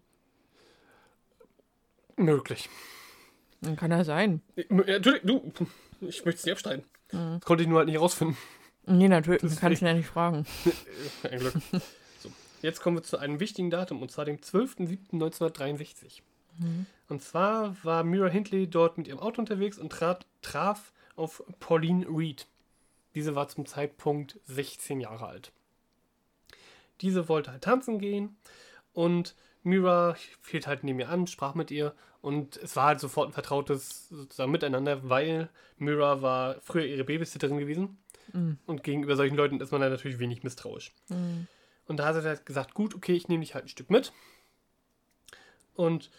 [2.16, 2.68] möglich.
[3.64, 4.42] Dann kann er sein.
[4.68, 5.52] Natürlich, du,
[6.00, 6.84] ich möchte es nicht abstreiten.
[7.12, 7.38] Mhm.
[7.38, 8.36] Das konnte ich nur halt nicht herausfinden.
[8.86, 10.46] Nee, natürlich, Das kann ich ihn ja nicht fragen.
[11.30, 11.54] Ein Glück.
[12.20, 12.30] So,
[12.62, 16.20] jetzt kommen wir zu einem wichtigen Datum, und zwar dem 12.07.1963.
[16.58, 16.86] Mhm.
[17.08, 22.06] Und zwar war Mira Hindley dort mit ihrem Auto unterwegs und trat, traf auf Pauline
[22.08, 22.46] Reed.
[23.14, 25.52] Diese war zum Zeitpunkt 16 Jahre alt.
[27.00, 28.36] Diese wollte halt tanzen gehen
[28.92, 33.28] und Mira fiel halt neben ihr an, sprach mit ihr und es war halt sofort
[33.30, 35.48] ein vertrautes sozusagen Miteinander, weil
[35.78, 37.98] Mira war früher ihre Babysitterin gewesen
[38.32, 38.58] Mhm.
[38.66, 40.92] und gegenüber solchen Leuten ist man dann natürlich wenig misstrauisch.
[41.10, 41.46] Mhm.
[41.86, 44.12] Und da hat sie halt gesagt, gut, okay, ich nehme dich halt ein Stück mit.
[45.74, 46.10] Und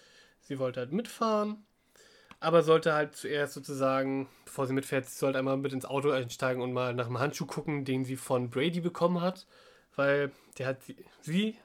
[0.41, 1.65] sie wollte halt mitfahren,
[2.39, 6.61] aber sollte halt zuerst sozusagen, bevor sie mitfährt, sie sollte einmal mit ins Auto einsteigen
[6.61, 9.47] und mal nach dem Handschuh gucken, den sie von Brady bekommen hat,
[9.95, 11.57] weil der hat sie, sie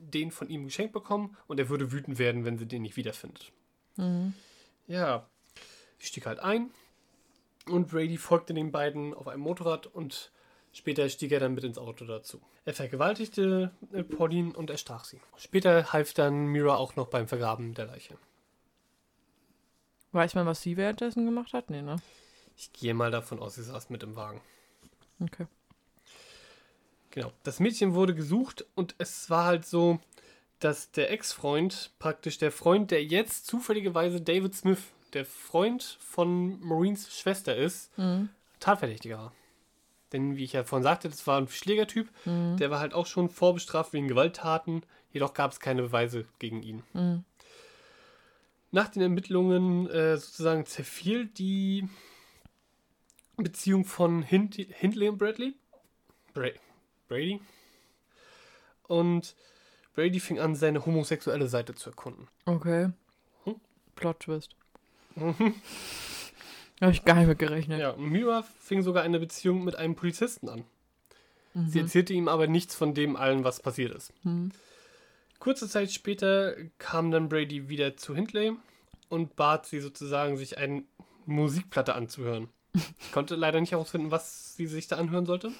[0.00, 3.52] den von ihm geschenkt bekommen und er würde wütend werden, wenn sie den nicht wiederfindet.
[3.96, 4.34] Mhm.
[4.86, 5.26] Ja,
[5.98, 6.70] sie stieg halt ein
[7.66, 10.32] und Brady folgte den beiden auf einem Motorrad und
[10.72, 12.40] später stieg er dann mit ins Auto dazu.
[12.64, 15.20] Er vergewaltigte äh, Pauline und erstach sie.
[15.36, 18.16] Später half dann Mira auch noch beim Vergraben der Leiche.
[20.12, 21.70] Weiß man, was sie währenddessen gemacht hat?
[21.70, 21.96] Nee, ne?
[22.56, 24.40] Ich gehe mal davon aus, sie saß mit im Wagen.
[25.20, 25.46] Okay.
[27.12, 27.32] Genau.
[27.44, 30.00] Das Mädchen wurde gesucht und es war halt so,
[30.58, 34.78] dass der Ex-Freund, praktisch der Freund, der jetzt zufälligerweise David Smith,
[35.12, 38.28] der Freund von Maureen Schwester ist, Mhm.
[38.60, 39.32] Tatverdächtiger war.
[40.12, 42.08] Denn wie ich ja vorhin sagte, das war ein Schlägertyp.
[42.24, 42.56] Mhm.
[42.58, 44.82] Der war halt auch schon vorbestraft wegen Gewalttaten.
[45.12, 46.82] Jedoch gab es keine Beweise gegen ihn.
[46.92, 47.24] Mhm.
[48.70, 51.88] Nach den Ermittlungen äh, sozusagen zerfiel die
[53.36, 55.54] Beziehung von Hind Hindley und Bradley.
[56.32, 56.48] Bra
[57.12, 57.40] Brady.
[58.84, 59.34] Und
[59.94, 62.28] Brady fing an, seine homosexuelle Seite zu erkunden.
[62.46, 62.88] Okay.
[63.44, 63.56] Hm?
[63.94, 64.56] Plot Twist.
[65.16, 67.80] Habe ich gar nicht mit gerechnet.
[67.80, 70.64] Ja, Mira fing sogar eine Beziehung mit einem Polizisten an.
[71.52, 71.68] Mhm.
[71.68, 74.12] Sie erzählte ihm aber nichts von dem allen, was passiert ist.
[74.24, 74.50] Mhm.
[75.38, 78.52] Kurze Zeit später kam dann Brady wieder zu Hindley
[79.10, 80.84] und bat sie sozusagen, sich eine
[81.26, 82.48] Musikplatte anzuhören.
[82.72, 85.52] Ich konnte leider nicht herausfinden, was sie sich da anhören sollte.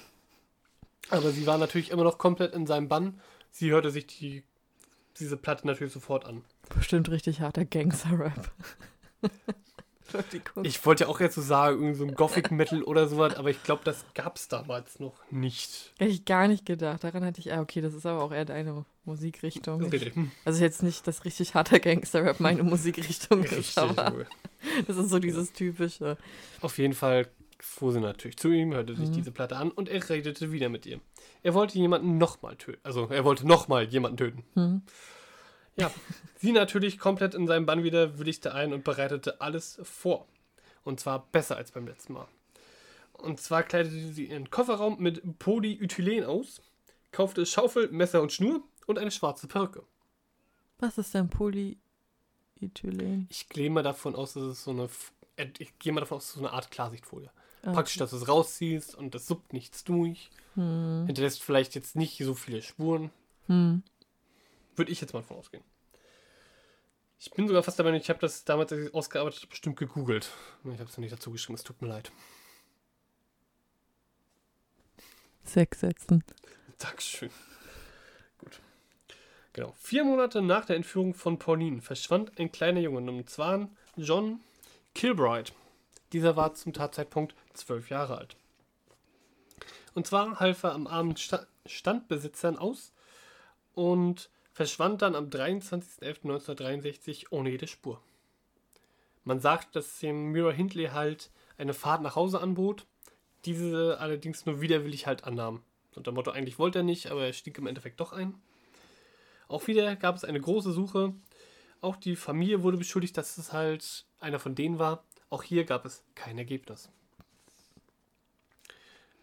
[1.09, 3.19] Aber sie war natürlich immer noch komplett in seinem Bann.
[3.51, 4.43] Sie hörte sich die,
[5.19, 6.43] diese Platte natürlich sofort an.
[6.75, 8.51] Bestimmt richtig harter Gangster-Rap.
[10.63, 13.49] Ich wollte ja auch jetzt so sagen, irgendwie so ein Gothic Metal oder sowas, aber
[13.49, 15.93] ich glaube, das gab es damals noch nicht.
[15.97, 17.03] Hätte ich gar nicht gedacht.
[17.03, 19.81] Daran hatte ich, ah, okay, das ist aber auch eher deine Musikrichtung.
[19.83, 20.15] Richtig.
[20.15, 20.31] Hm.
[20.45, 23.77] Also jetzt nicht, dass richtig harter Gangster-Rap meine Musikrichtung ist, Richtig.
[23.77, 24.25] aber
[24.87, 26.17] das ist so dieses typische.
[26.61, 27.27] Auf jeden Fall
[27.63, 29.13] fuhr sie natürlich zu ihm, hörte sich Mhm.
[29.13, 30.99] diese Platte an und er redete wieder mit ihr.
[31.41, 32.79] Er wollte jemanden nochmal töten.
[32.83, 34.43] Also er wollte nochmal jemanden töten.
[34.53, 34.81] Hm.
[35.75, 35.89] Ja,
[36.37, 40.27] sie natürlich komplett in seinem Bann wieder willigte ein und bereitete alles vor.
[40.83, 42.27] Und zwar besser als beim letzten Mal.
[43.13, 46.61] Und zwar kleidete sie ihren Kofferraum mit Polyethylen aus,
[47.11, 49.83] kaufte Schaufel, Messer und Schnur und eine schwarze Perücke.
[50.79, 53.27] Was ist denn Polyethylen?
[53.29, 54.89] Ich gehe mal davon aus, dass es so eine.
[55.37, 57.31] Äh, Ich gehe mal davon aus, dass es so eine Art Klarsichtfolie.
[57.63, 60.29] Ah, Praktisch, dass du es rausziehst und das suppt nichts durch.
[60.55, 61.05] Hm.
[61.05, 63.09] Hinterlässt vielleicht jetzt nicht so viele Spuren.
[63.47, 63.83] Hm.
[64.75, 65.63] Würde ich jetzt mal von ausgehen.
[67.19, 70.29] Ich bin sogar fast Meinung, ich habe das damals, ausgearbeitet bestimmt gegoogelt.
[70.65, 72.11] Ich habe es noch nicht dazu geschrieben, es tut mir leid.
[75.43, 76.21] Sechs Sätzen.
[76.79, 77.29] Dankeschön.
[78.39, 78.59] Gut.
[79.53, 79.73] Genau.
[79.79, 84.41] Vier Monate nach der Entführung von Pauline verschwand ein kleiner Junge, und zwar John
[84.93, 85.51] Kilbride.
[86.13, 88.37] Dieser war zum Tatzeitpunkt zwölf Jahre alt.
[89.95, 92.93] Und zwar half er am Abend Sta Standbesitzern aus
[93.73, 98.01] und verschwand dann am 23.11.1963 ohne jede Spur.
[99.23, 102.85] Man sagt, dass dem Mira Hindley halt eine Fahrt nach Hause anbot,
[103.45, 105.63] diese allerdings nur widerwillig halt annahm.
[105.95, 108.35] Und der Motto, eigentlich wollte er nicht, aber er stieg im Endeffekt doch ein.
[109.47, 111.13] Auch wieder gab es eine große Suche.
[111.81, 115.03] Auch die Familie wurde beschuldigt, dass es halt einer von denen war.
[115.33, 116.91] Auch hier gab es kein Ergebnis.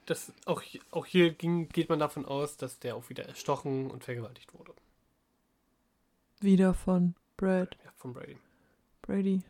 [0.06, 4.02] Das, auch, auch hier ging, geht man davon aus, dass der auch wieder erstochen und
[4.02, 4.74] vergewaltigt wurde.
[6.40, 8.38] Wieder von Brad Ja, von Brady.
[9.02, 9.42] Brady.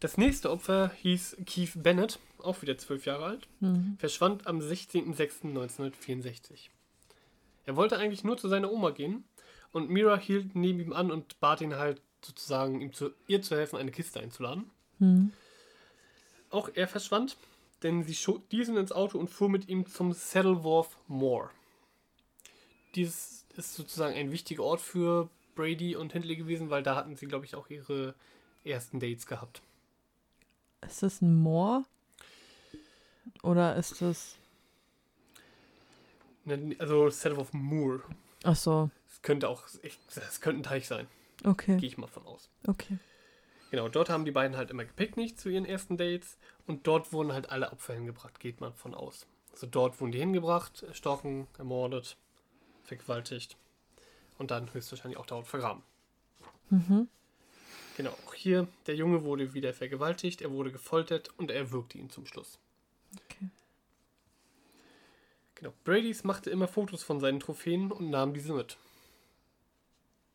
[0.00, 3.48] Das nächste Opfer hieß Keith Bennett, auch wieder zwölf Jahre alt.
[3.60, 3.96] Mhm.
[3.98, 6.68] verschwand am 16.06.1964.
[7.64, 9.24] Er wollte eigentlich nur zu seiner Oma gehen
[9.72, 13.56] und Mira hielt neben ihm an und bat ihn halt sozusagen, ihm zu, ihr zu
[13.56, 14.70] helfen, eine Kiste einzuladen.
[14.98, 15.32] Mhm.
[16.50, 17.36] Auch er verschwand,
[17.82, 21.50] denn sie schob diesen ins Auto und fuhr mit ihm zum Saddleworth Moor.
[22.94, 27.26] Dies ist sozusagen ein wichtiger Ort für Brady und Hindley gewesen, weil da hatten sie,
[27.26, 28.14] glaube ich, auch ihre
[28.64, 29.62] ersten Dates gehabt.
[30.82, 31.84] Ist das ein Moor?
[33.42, 34.36] Oder ist das.
[36.44, 38.02] Ne, Also Saddleworth Moor.
[38.42, 41.06] Ach so, Es könnte auch, es könnte ein Teich sein,
[41.44, 42.48] okay, gehe ich mal von aus.
[42.66, 42.98] okay.
[43.70, 47.32] Genau, dort haben die beiden halt immer gepicknickt zu ihren ersten Dates und dort wurden
[47.32, 49.26] halt alle Opfer hingebracht, geht man von aus.
[49.52, 52.16] Also dort wurden die hingebracht, erstochen, ermordet,
[52.82, 53.56] vergewaltigt
[54.38, 55.82] und dann höchstwahrscheinlich auch dort vergraben.
[56.70, 57.08] Mhm.
[57.96, 62.10] Genau, auch hier, der Junge wurde wieder vergewaltigt, er wurde gefoltert und er erwürgte ihn
[62.10, 62.58] zum Schluss.
[63.26, 63.50] Okay.
[65.56, 68.78] Genau, Bradys machte immer Fotos von seinen Trophäen und nahm diese mit.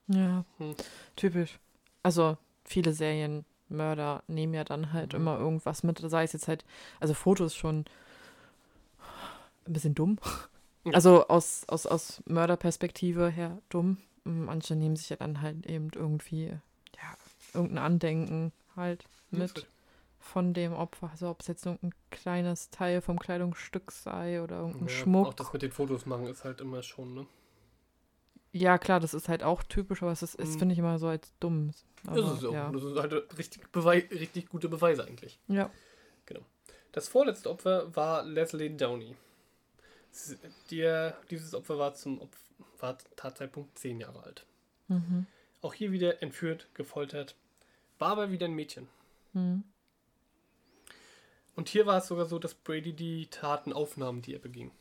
[0.07, 0.75] Ja, Hm.
[1.15, 1.59] typisch.
[2.03, 5.19] Also, viele Serienmörder nehmen ja dann halt Mhm.
[5.19, 5.99] immer irgendwas mit.
[5.99, 6.63] Sei es jetzt halt,
[6.99, 7.85] also Fotos schon
[9.65, 10.19] ein bisschen dumm.
[10.83, 10.93] Ja.
[10.93, 13.97] Also aus, aus, aus Mörderperspektive her dumm.
[14.23, 17.17] Manche nehmen sich ja dann halt eben irgendwie, ja,
[17.53, 19.67] irgendein Andenken halt mit
[20.19, 21.09] von dem Opfer.
[21.11, 25.27] Also ob es jetzt irgendein kleines Teil vom Kleidungsstück sei oder irgendein Ja, Schmuck.
[25.27, 27.25] Auch das mit den Fotos machen ist halt immer schon, ne?
[28.57, 30.59] Ja, klar, das ist halt auch typisch, aber es ist, ist Mhm.
[30.59, 31.71] finde ich immer so als dumm.
[32.07, 32.53] Aber, ist es auch.
[32.53, 32.71] ja.
[32.71, 35.39] Das ist halt richtig, Bewei richtig gute Beweise eigentlich.
[35.47, 35.69] ja.
[36.93, 39.17] Das vorletzte Opfer war Leslie Downey.
[40.71, 42.37] Der, dieses Opfer war zum Opf
[42.79, 44.45] war Tatzeitpunkt 10 Jahre alt.
[44.87, 45.25] Mhm.
[45.61, 47.35] Auch hier wieder entführt, gefoltert,
[47.99, 48.87] war aber wieder ein Mädchen.
[49.33, 49.65] Mhm.
[51.57, 54.71] Und hier war es sogar so, dass Brady die Taten aufnahm, die er beging.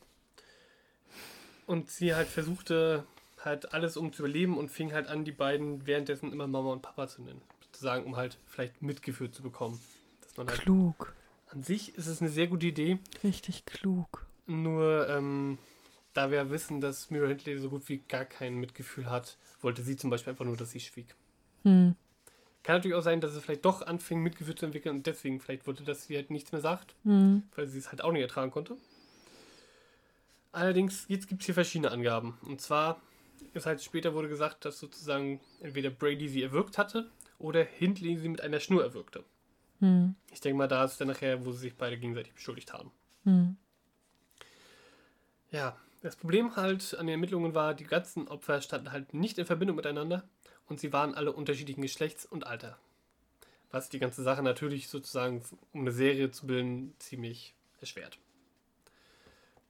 [1.67, 3.05] Und sie halt versuchte
[3.45, 6.81] halt alles um zu überleben und fing halt an, die beiden währenddessen immer Mama und
[6.81, 7.41] Papa zu nennen.
[7.61, 9.79] Sozusagen, um halt vielleicht Mitgefühl zu bekommen.
[10.37, 11.13] Halt Klug.
[11.51, 14.25] an sich ist es eine sehr gute Idee, Richtig klug.
[14.47, 15.57] nur ähm,
[16.13, 19.95] da wir wissen, dass Mira Hindley so gut wie gar kein Mitgefühl hat, wollte sie
[19.95, 21.15] zum Beispiel einfach nur, dass sie schwieg.
[21.63, 21.95] Hm.
[22.63, 25.67] Kann natürlich auch sein, dass es vielleicht doch anfing, Mitgefühl zu entwickeln und deswegen vielleicht
[25.67, 27.43] wollte, dass sie halt nichts mehr sagt, Hm.
[27.55, 28.75] weil sie es halt auch nicht ertragen konnte.
[30.51, 32.37] Allerdings, jetzt gibt es hier verschiedene Angaben.
[32.43, 33.01] Und zwar
[33.53, 37.09] ist halt später wurde gesagt, dass sozusagen entweder Brady sie erwürgt hatte
[37.39, 39.23] oder Hindley sie mit einer Schnur erwürgte.
[39.79, 40.15] Hm.
[40.31, 42.91] Ich denke mal, da ist dann nachher, wo sie sich beide gegenseitig beschuldigt haben.
[43.23, 43.57] Hm.
[45.51, 49.45] Ja, das Problem halt an den Ermittlungen war, die ganzen Opfer standen halt nicht in
[49.45, 50.27] Verbindung miteinander
[50.67, 52.77] und sie waren alle unterschiedlichen Geschlechts und Alter.
[53.71, 58.17] Was die ganze Sache natürlich sozusagen, um eine Serie zu bilden, ziemlich erschwert.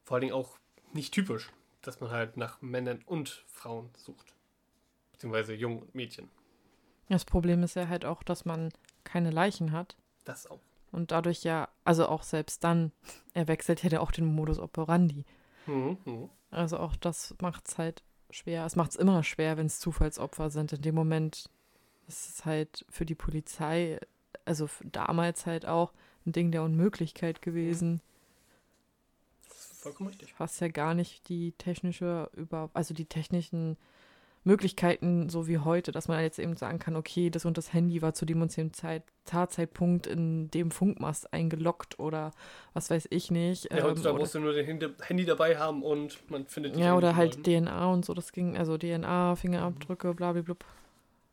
[0.03, 0.57] Vor allen Dingen auch
[0.93, 1.51] nicht typisch,
[1.87, 4.33] dass man halt nach Männern und Frauen sucht.
[5.11, 6.29] Beziehungsweise Jungen und Mädchen.
[7.09, 8.69] Das Problem ist ja halt auch, dass man
[9.03, 9.95] keine Leichen hat.
[10.23, 10.59] Das auch.
[10.91, 12.91] Und dadurch ja, also auch selbst dann,
[13.33, 15.25] er wechselt ja auch den Modus operandi.
[15.67, 16.29] Mhm, mhm.
[16.51, 18.65] Also auch das macht es halt schwer.
[18.65, 20.73] Es macht es immer schwer, wenn es Zufallsopfer sind.
[20.73, 21.49] In dem Moment
[22.07, 23.99] ist es halt für die Polizei,
[24.45, 25.93] also damals halt auch
[26.25, 27.95] ein Ding der Unmöglichkeit gewesen.
[27.95, 28.14] Ist
[29.85, 30.33] vollkommen richtig.
[30.33, 33.77] Fast ja gar nicht die technische über, also die technischen
[34.43, 38.01] Möglichkeiten, so wie heute, dass man jetzt eben sagen kann, okay, das und das Handy
[38.03, 42.31] war zu dem und dem Zeit, Tatzeitpunkt in dem Funkmast eingeloggt oder
[42.73, 43.65] was weiß ich nicht.
[43.71, 46.77] Ja, ähm, heutzutage oder- musst du nur den Hand- Handy dabei haben und man findet
[46.77, 47.65] Ja, oder halt Leuten.
[47.65, 50.55] DNA und so, das ging, also DNA, Fingerabdrücke, blablabla.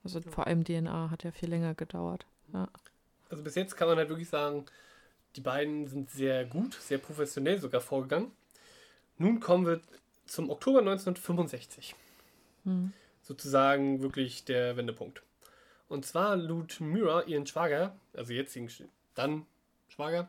[0.05, 2.25] Also vor allem DNA hat ja viel länger gedauert.
[3.31, 4.65] Also bis jetzt kann man halt wirklich sagen,
[5.37, 8.31] die beiden sind sehr gut, sehr professionell sogar vorgegangen.
[9.23, 9.81] Nun kommen wir
[10.27, 11.95] zum Oktober 1965.
[12.65, 12.93] Hm.
[13.23, 15.23] Sozusagen wirklich der Wendepunkt.
[15.89, 18.69] Und zwar lud Myra ihren Schwager, also jetzigen
[19.15, 19.47] dann
[19.89, 20.29] Schwager,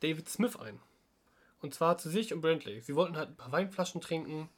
[0.00, 0.78] David Smith ein.
[1.62, 2.82] Und zwar zu sich und Brantley.
[2.82, 4.50] Sie wollten halt ein paar Weinflaschen trinken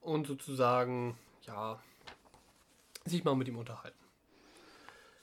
[0.00, 1.82] und sozusagen, ja,
[3.04, 4.02] sich mal mit ihm unterhalten.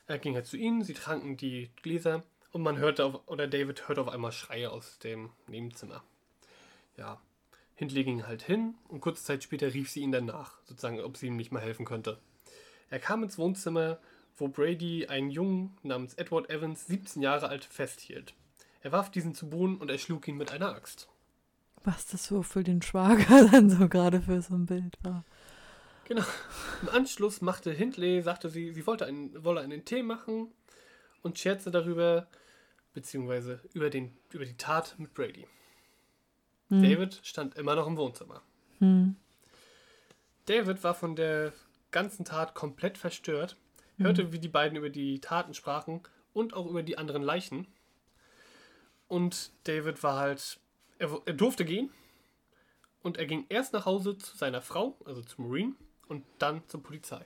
[0.06, 2.22] Er ging halt zu ihnen, sie tranken die Gläser
[2.52, 6.04] und man hörte auf, oder David hörte auf einmal Schreie aus dem Nebenzimmer.
[6.96, 7.20] Ja,
[7.82, 11.18] Hindley ging halt hin und kurze Zeit später rief sie ihn dann nach, sozusagen, ob
[11.18, 12.20] sie ihm nicht mal helfen könnte.
[12.92, 13.98] Er kam ins Wohnzimmer,
[14.38, 18.36] wo Brady einen Jungen namens Edward Evans, 17 Jahre alt, festhielt.
[18.82, 21.10] Er warf diesen zu Boden und erschlug ihn mit einer Axt.
[21.84, 25.26] Was das so für den Schwager dann so gerade für so ein Bild war.
[26.06, 26.26] Genau.
[26.84, 30.52] Im Anschluss machte Hindley, sagte sie, sie wollte einen, wolle einen Tee machen
[31.24, 32.28] und scherzte darüber,
[32.94, 35.48] beziehungsweise über, den, über die Tat mit Brady.
[36.72, 36.82] Hm.
[36.82, 38.42] David stand immer noch im Wohnzimmer.
[38.80, 39.16] Hm.
[40.46, 41.54] David war von der
[41.92, 43.58] ganzen Tat komplett verstört,
[43.98, 46.02] hörte, wie die beiden über die Taten sprachen
[46.34, 47.68] und auch über die anderen Leichen.
[49.08, 50.60] Und David war halt,
[50.98, 51.92] er, er durfte gehen
[53.04, 55.76] und er ging erst nach Hause zu seiner Frau, also zu Maureen,
[56.08, 57.26] und dann zur Polizei.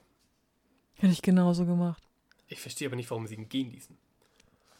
[0.95, 2.03] Hätte ich genauso gemacht.
[2.47, 3.97] Ich verstehe aber nicht, warum sie ihn gehen ließen.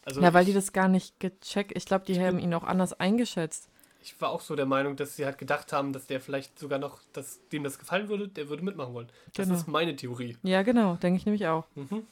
[0.04, 1.74] Also ja, weil die das gar nicht gecheckt.
[1.76, 3.70] Ich glaube, die haben ihn auch anders eingeschätzt.
[4.06, 6.78] Ich war auch so der Meinung, dass sie halt gedacht haben, dass der vielleicht sogar
[6.78, 9.10] noch, dass dem das gefallen würde, der würde mitmachen wollen.
[9.34, 9.60] Das Genau.
[9.60, 10.38] ist meine Theorie.
[10.44, 11.66] Ja, genau, denke ich nämlich auch.
[11.74, 12.06] Mhm.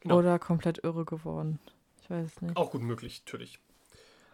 [0.00, 0.18] Genau.
[0.18, 1.60] Oder komplett irre geworden.
[2.02, 2.56] Ich weiß es nicht.
[2.56, 3.58] Auch gut möglich, natürlich.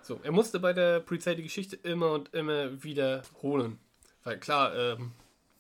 [0.03, 3.79] So, er musste bei der Polizei die Geschichte immer und immer wiederholen.
[4.25, 5.13] Weil klar, ähm,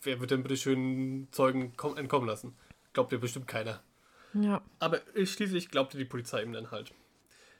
[0.02, 2.56] wer wird denn bitte schön Zeugen kom- entkommen lassen?
[2.94, 3.82] Glaubt ihr bestimmt keiner.
[4.32, 4.62] Ja.
[4.78, 6.92] Aber schließlich glaubte die Polizei ihm dann halt.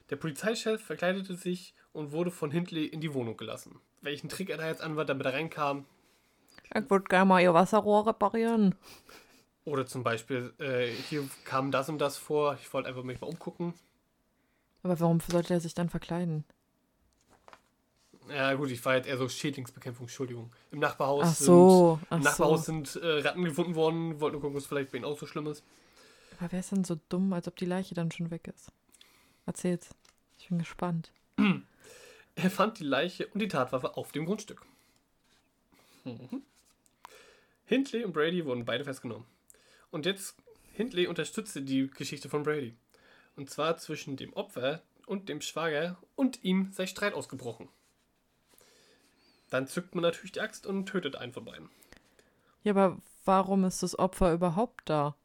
[0.09, 3.79] Der Polizeichef verkleidete sich und wurde von Hindley in die Wohnung gelassen.
[4.01, 5.85] Welchen Trick er da jetzt anwandte, damit er reinkam,
[6.73, 8.75] Ich würde gerne mal ihr Wasserrohr reparieren.
[9.65, 13.27] oder zum Beispiel, äh, hier kam das und das vor, ich wollte einfach mich mal
[13.27, 13.73] umgucken.
[14.83, 16.45] Aber warum sollte er sich dann verkleiden?
[18.29, 20.51] Ja gut, ich war jetzt eher so Schädlingsbekämpfung, Entschuldigung.
[20.71, 22.29] Im Nachbarhaus Ach sind so, ach Im so.
[22.29, 25.25] Nachbarhaus sind äh, Ratten gefunden worden, wollten nur gucken, was vielleicht bei ihnen auch so
[25.25, 25.63] schlimm ist.
[26.39, 28.71] Aber wer ist denn so dumm, als ob die Leiche dann schon weg ist?
[29.45, 29.89] Erzähl's.
[30.37, 31.11] Ich bin gespannt.
[32.41, 34.61] Er fand die Leiche und die Tatwaffe auf dem Grundstück.
[36.05, 36.43] Mhm.
[37.65, 39.25] Hindley und Brady wurden beide festgenommen.
[39.91, 40.35] Und jetzt,
[40.73, 42.75] Hindley unterstützte die Geschichte von Brady.
[43.35, 47.67] Und zwar zwischen dem Opfer und dem Schwager und ihm sei Streit ausgebrochen.
[49.49, 51.69] Dann zückt man natürlich die Axt und tötet einen von beiden.
[52.63, 55.15] Ja, aber warum ist das Opfer überhaupt da?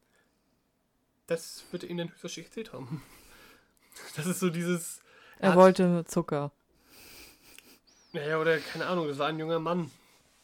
[1.26, 3.02] Das wird er ihnen höchstwahrscheinlich erzählt haben.
[4.16, 5.00] Das ist so dieses,
[5.38, 6.50] Er Hat- wollte Zucker.
[8.14, 9.90] Naja, oder keine Ahnung, das war ein junger Mann.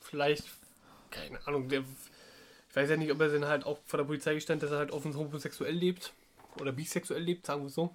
[0.01, 0.45] Vielleicht,
[1.11, 1.85] keine Ahnung, der.
[2.69, 4.79] Ich weiß ja nicht, ob er dann halt auch vor der Polizei gestand, dass er
[4.79, 6.13] halt offen homosexuell lebt.
[6.61, 7.95] Oder bisexuell lebt, sagen wir so.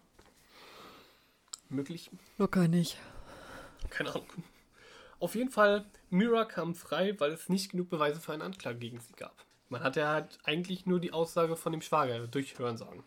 [1.68, 2.10] Möglich.
[2.38, 2.98] Locker nicht.
[3.90, 4.28] Keine Ahnung.
[5.20, 9.00] Auf jeden Fall, Mira kam frei, weil es nicht genug Beweise für eine Anklage gegen
[9.00, 9.36] sie gab.
[9.68, 13.04] Man hatte ja halt eigentlich nur die Aussage von dem Schwager durch Hörensagen.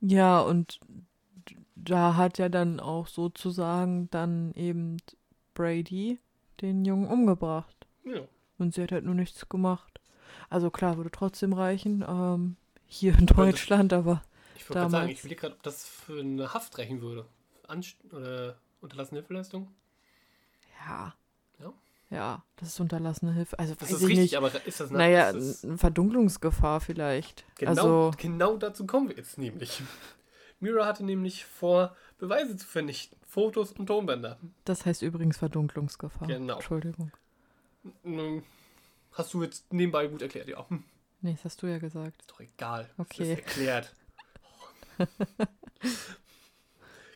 [0.00, 0.80] Ja, und
[1.74, 4.98] da hat ja dann auch sozusagen dann eben
[5.54, 6.18] Brady
[6.60, 7.86] den Jungen umgebracht.
[8.04, 8.20] Ja.
[8.58, 10.00] Und sie hat halt nur nichts gemacht.
[10.50, 12.04] Also klar, würde trotzdem reichen.
[12.06, 14.22] Ähm, hier in Deutschland, aber
[14.56, 17.26] Ich wollte gerade sagen, ich überlege gerade, ob das für eine Haft reichen würde.
[17.66, 19.68] Anst oder unterlassene Hilfeleistung?
[20.86, 21.14] ja.
[21.60, 21.72] Ja.
[22.10, 23.58] Ja, das ist unterlassene Hilfe.
[23.58, 24.36] Also Das weiß ist ich richtig, nicht.
[24.36, 27.44] aber ist das eine Naja, ist eine Verdunklungsgefahr vielleicht.
[27.56, 29.82] Genau, Also, genau dazu kommen wir jetzt nämlich.
[30.60, 33.18] Mira hatte nämlich vor, Beweise zu vernichten.
[33.34, 34.38] Fotos und Tonbänder.
[34.64, 36.28] das heißt übrigens Verdunklungsgefahr.
[36.28, 36.54] Genau.
[36.54, 37.10] Entschuldigung.
[39.10, 40.64] Hast du jetzt nebenbei gut erklärt, ja.
[41.20, 42.20] Nee, das hast du ja gesagt.
[42.20, 42.88] Ist doch egal.
[42.96, 43.18] Okay.
[43.18, 43.94] Das ist erklärt.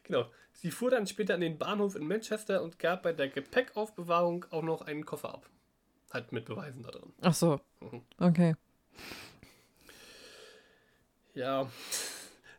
[0.03, 0.27] genau.
[0.55, 4.65] Sie fuhr dann später an den Bahnhof in Manchester und gab bei der Gepäckaufbewahrung auch
[4.65, 5.49] noch einen Koffer ab.
[6.13, 7.13] Halt mit Beweisen da drin.
[7.21, 7.61] Ach so.
[7.79, 8.03] Mhm.
[8.19, 8.57] Okay.
[11.35, 11.71] Ja.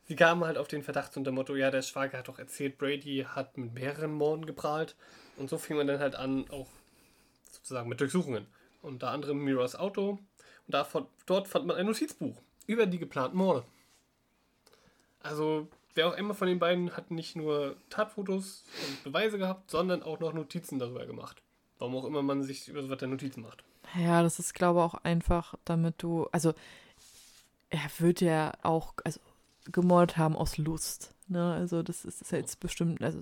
[0.09, 2.79] Sie kamen halt auf den Verdacht unter dem Motto, ja, der Schwager hat doch erzählt,
[2.79, 4.95] Brady hat mit mehreren Morden geprahlt.
[5.37, 6.65] Und so fing man dann halt an, auch
[7.51, 8.47] sozusagen mit Durchsuchungen.
[8.81, 10.09] Unter anderem Miras Auto.
[10.09, 10.19] Und
[10.65, 13.63] davon, dort fand man ein Notizbuch über die geplanten Morde.
[15.21, 20.01] Also, wer auch immer von den beiden hat nicht nur Tatfotos und Beweise gehabt, sondern
[20.01, 21.43] auch noch Notizen darüber gemacht.
[21.77, 23.63] Warum auch immer man sich über so was der Notizen macht.
[23.95, 26.55] Ja, das ist, glaube ich, auch einfach, damit du, also
[27.69, 29.19] er wird ja auch, also
[29.71, 31.13] gemordet haben aus Lust.
[31.27, 31.53] Ne?
[31.53, 33.19] Also das ist, ist jetzt bestimmt, also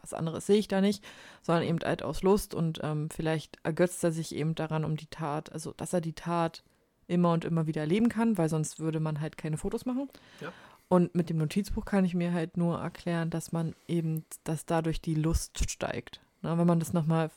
[0.00, 1.04] was anderes sehe ich da nicht,
[1.42, 5.06] sondern eben halt aus Lust und ähm, vielleicht ergötzt er sich eben daran um die
[5.06, 6.62] Tat, also dass er die Tat
[7.06, 10.08] immer und immer wieder erleben kann, weil sonst würde man halt keine Fotos machen.
[10.40, 10.52] Ja.
[10.88, 15.00] Und mit dem Notizbuch kann ich mir halt nur erklären, dass man eben, dass dadurch
[15.00, 16.20] die Lust steigt.
[16.42, 16.56] Ne?
[16.56, 17.30] Wenn man das nochmal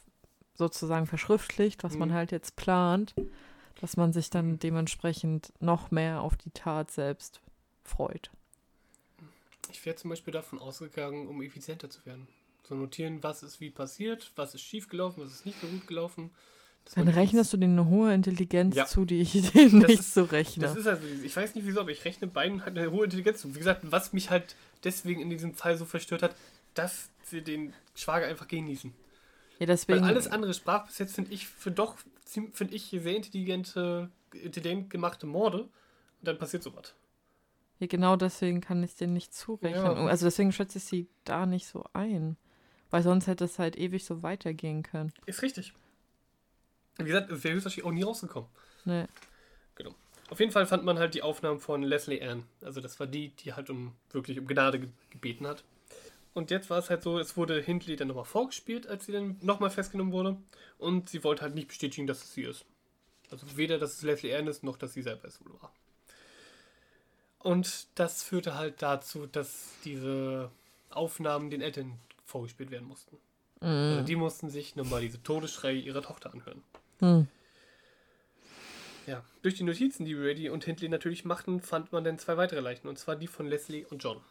[0.56, 2.14] sozusagen verschriftlicht, was man Mhm.
[2.14, 3.14] halt jetzt plant,
[3.82, 7.42] dass man sich dann dementsprechend noch mehr auf die Tat selbst
[7.84, 8.30] freut.
[9.72, 12.28] Ich wäre zum Beispiel davon ausgegangen, um effizienter zu werden.
[12.68, 15.88] So notieren, was ist wie passiert, was ist schief gelaufen, was ist nicht so gut
[15.88, 16.32] gelaufen.
[16.86, 18.86] Dass Dann rechnest du denen eine hohe Intelligenz Ja.
[18.86, 20.64] zu, die ich denen Das nicht ist- so rechne.
[20.64, 23.42] Das ist also, ich weiß nicht wieso, aber ich rechne beiden halt eine hohe Intelligenz
[23.42, 23.54] zu.
[23.56, 26.36] Wie gesagt, was mich halt deswegen in diesem Fall so verstört hat,
[26.74, 28.92] dass sie den Schwager einfach genießen.
[28.92, 33.16] ja, Weil deswegen, alles andere sprach bis jetzt, finde ich, für doch, finde ich, sehr
[33.16, 35.64] intelligente, intelligent gemachte Morde.
[35.64, 35.70] Und
[36.22, 36.94] dann passiert sowas.
[37.84, 39.84] Ja, genau deswegen kann ich denen nicht zurechnen.
[39.84, 40.06] Ja.
[40.06, 42.38] Also deswegen schätze ich sie da nicht so ein.
[42.90, 45.12] Weil sonst hätte es halt ewig so weitergehen können.
[45.26, 45.74] Ist richtig.
[46.98, 48.50] Wie gesagt, es wäre höchstwahrscheinlich auch nie rausgekommen.
[48.86, 49.08] Ne.
[50.30, 52.44] Auf jeden Fall fand man halt die Aufnahmen von Leslie Ann.
[52.62, 55.64] Also das war die, die halt um wirklich um Gnade ge gebeten hat.
[56.34, 59.38] Und jetzt war es halt so, es wurde Hindley dann nochmal vorgespielt, als sie dann
[59.42, 60.38] nochmal festgenommen wurde.
[60.80, 62.66] Und sie wollte halt nicht bestätigen, dass es sie ist.
[63.30, 65.72] Also weder, dass es Leslie Ann ist, noch, dass sie selber es wohl war.
[67.44, 70.50] Und das führte halt dazu, dass diese
[70.90, 73.18] Aufnahmen den Eltern vorgespielt werden mussten.
[73.60, 74.06] Also Mhm.
[74.06, 76.64] die mussten sich nochmal diese Todesschreie ihrer Tochter anhören.
[77.00, 77.28] Hm.
[79.08, 82.62] Ja, durch die Notizen, die Brady und Hindley natürlich machten, fand man dann zwei weitere
[82.62, 84.22] Leichen, und zwar die von Leslie und John.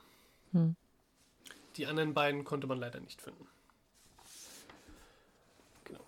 [0.53, 0.77] Hm.
[1.77, 3.47] Die anderen beiden konnte man leider nicht finden.
[5.85, 6.01] Genau.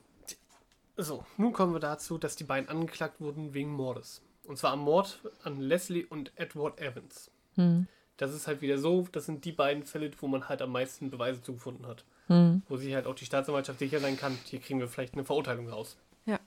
[0.97, 4.23] So, nun kommen wir dazu, dass die beiden angeklagt wurden wegen Mordes.
[4.47, 7.31] Und zwar am Mord an Leslie und Edward Evans.
[7.55, 7.87] Hm.
[8.17, 11.11] Das ist halt wieder so, das sind die beiden Fälle, wo man halt am meisten
[11.11, 12.05] Beweise zugefunden hat.
[12.29, 12.63] Hm.
[12.69, 15.69] Wo sich halt auch die Staatsanwaltschaft sicher sein kann, hier kriegen wir vielleicht eine Verurteilung
[15.69, 15.97] raus.
[16.27, 16.39] Ja.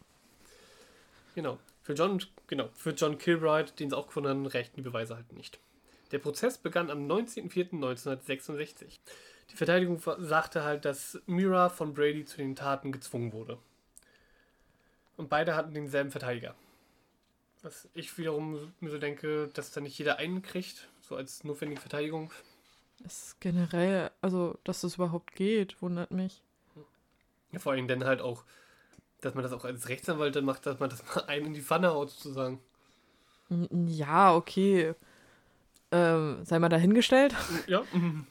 [1.36, 1.58] Genau.
[1.84, 5.32] Für John, genau, für John Kilbride, den sie auch gefunden haben, reichten die Beweise halt
[5.34, 5.60] nicht.
[6.12, 9.00] Der Prozess begann am 19.04.1966.
[9.52, 13.58] Die Verteidigung sagte halt, dass Mira von Brady zu den Taten gezwungen wurde.
[15.16, 16.56] Und beide hatten denselben Verteidiger.
[17.64, 21.82] Was ich wiederum mir so denke, dass da nicht jeder einen kriegt, so als notwendige
[21.82, 22.32] Verteidigung.
[23.05, 26.41] Ist generell, also dass das überhaupt geht, wundert mich.
[27.51, 28.43] Ja, vor allem dann halt auch,
[29.22, 31.62] dass man das auch als Rechtsanwalt dann macht, dass man das mal einen in die
[31.62, 32.60] Pfanne haut, sozusagen.
[33.88, 34.93] Ja, okay.
[35.91, 37.34] Ähm, sei mal dahingestellt.
[37.68, 37.84] Ja.
[37.93, 38.28] mhm.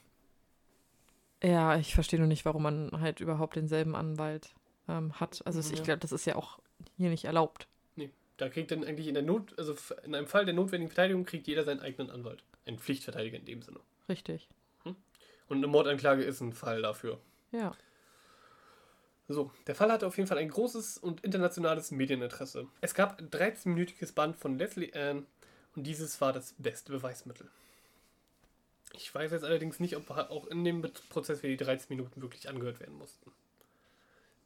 [1.43, 4.55] Ja, ich verstehe nur nicht, warum man halt überhaupt denselben Anwalt
[4.87, 5.41] ähm, hat.
[5.45, 6.59] Also es- ich glaube, das ist ja auch
[6.97, 7.67] hier nicht erlaubt.
[8.37, 11.47] Da kriegt dann eigentlich in der Not, also in einem Fall der notwendigen Verteidigung kriegt
[11.47, 12.43] jeder seinen eigenen Anwalt.
[12.65, 13.79] Ein Pflichtverteidiger in dem Sinne.
[14.07, 14.47] Richtig.
[14.83, 17.19] Und eine Mordanklage ist ein Fall dafür.
[17.51, 17.75] Ja.
[19.29, 22.67] So, der Fall hatte auf jeden Fall ein großes und internationales Medieninteresse.
[22.81, 25.25] Es gab ein 13-minütiges Band von Leslie Ann
[25.75, 27.49] und dieses war das beste Beweismittel.
[28.93, 32.47] Ich weiß jetzt allerdings nicht, ob auch in dem Prozess wir die 13 Minuten wirklich
[32.47, 33.31] angehört werden mussten.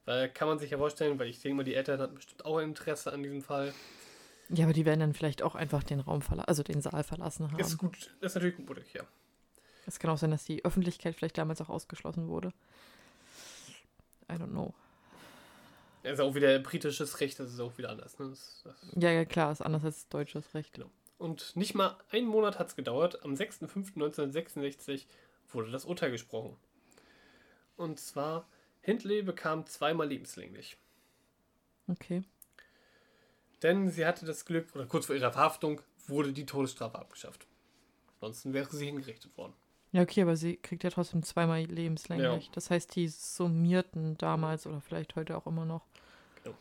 [0.06, 2.60] Weil kann man sich ja vorstellen, weil ich denke mal, die Eltern hatten bestimmt auch
[2.60, 3.74] Interesse an diesem Fall.
[4.49, 7.52] Ja, aber die werden dann vielleicht auch einfach den Raum verlassen, also den Saal verlassen
[7.52, 7.60] haben.
[7.60, 9.04] Ist gut, ist natürlich gut möglich, ja.
[9.86, 12.54] Es kann auch sein, dass die Öffentlichkeit vielleicht damals auch ausgeschlossen wurde.
[14.30, 14.74] I don't know.
[16.04, 18.18] Ja, ist auch wieder britisches Recht, das ist auch wieder anders.
[18.18, 18.30] Ne?
[18.30, 20.74] Das, das ja, ja, klar, ist anders als deutsches Recht.
[20.74, 20.89] Genau.
[21.18, 23.24] Und nicht mal einen Monat hat es gedauert.
[23.24, 25.06] Am 6.5.1966
[25.52, 26.58] wurde das Urteil gesprochen.
[27.78, 28.47] Und zwar,
[28.82, 30.78] Hindley bekam zweimal lebenslänglich.
[31.88, 32.24] Okay.
[33.62, 37.46] Denn sie hatte das Glück, oder kurz vor ihrer Verhaftung, wurde die Todesstrafe abgeschafft.
[38.20, 39.54] Ansonsten wäre sie hingerichtet worden.
[39.92, 42.46] Ja, okay, aber sie kriegt ja trotzdem zweimal lebenslänglich.
[42.46, 42.52] Ja.
[42.54, 45.86] Das heißt, die summierten damals oder vielleicht heute auch immer noch.
[46.44, 46.56] Genau.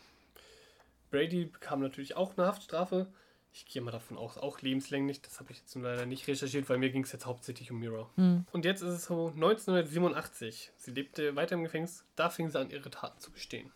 [1.11, 3.07] Brady bekam natürlich auch eine Haftstrafe.
[3.53, 5.23] Ich gehe mal davon aus, auch lebenslänglich.
[5.23, 8.09] Das habe ich jetzt leider nicht recherchiert, weil mir ging es jetzt hauptsächlich um Mira.
[8.15, 8.47] Hm.
[8.53, 10.73] Und jetzt ist es so 1987.
[10.77, 12.05] Sie lebte weiter im Gefängnis.
[12.15, 13.73] Da fing sie an, ihre Taten zu gestehen.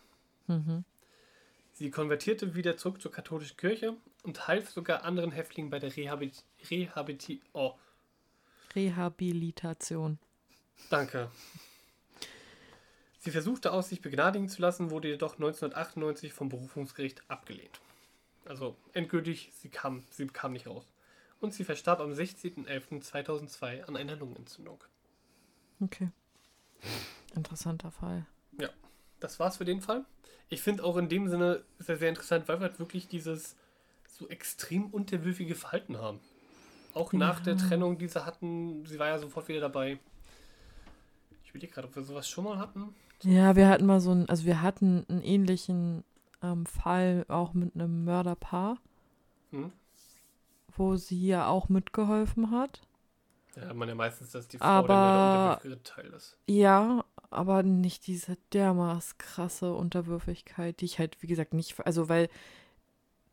[0.47, 0.85] Mhm.
[1.73, 6.45] Sie konvertierte wieder zurück zur katholischen Kirche und half sogar anderen Häftlingen bei der Rehabilit
[6.69, 7.73] Rehabilit oh,
[8.75, 10.19] Rehabilitation.
[10.89, 11.29] Danke.
[13.19, 17.81] Sie versuchte aus, sich begnadigen zu lassen, wurde jedoch 1998 vom Berufungsgericht abgelehnt.
[18.45, 20.87] Also endgültig, sie kam, sie kam nicht raus.
[21.39, 24.83] Und sie verstarb am 16.11.2002 an einer Lungenentzündung.
[25.81, 26.09] Okay.
[27.35, 28.25] Interessanter Fall.
[28.59, 28.69] Ja,
[29.19, 30.05] das war's für den Fall.
[30.49, 33.55] Ich finde auch in dem Sinne sehr, sehr interessant, weil wir halt wirklich dieses
[34.07, 36.19] so extrem unterwürfige Verhalten haben.
[36.93, 37.19] Auch ja.
[37.19, 39.99] nach der Trennung, die sie hatten, sie war ja sofort wieder dabei.
[41.43, 42.95] Ich will gerade, ob wir sowas schon mal hatten.
[43.23, 46.03] Ja, wir hatten mal so einen, also wir hatten einen ähnlichen
[46.51, 48.77] ähm, Fall auch mit einem Mörderpaar,
[49.51, 49.71] hm?
[50.75, 52.81] wo sie ja auch mitgeholfen hat.
[53.55, 56.37] Ja, man ja meistens, dass die Frau aber, der Teil ist.
[56.47, 62.29] Ja, aber nicht diese dermaßen krasse Unterwürfigkeit, die ich halt, wie gesagt, nicht, also weil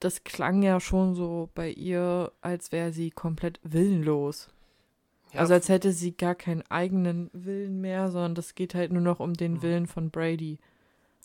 [0.00, 4.48] das klang ja schon so bei ihr, als wäre sie komplett willenlos.
[5.32, 5.40] Ja.
[5.40, 9.20] Also als hätte sie gar keinen eigenen Willen mehr, sondern das geht halt nur noch
[9.20, 9.62] um den mhm.
[9.62, 10.58] Willen von Brady.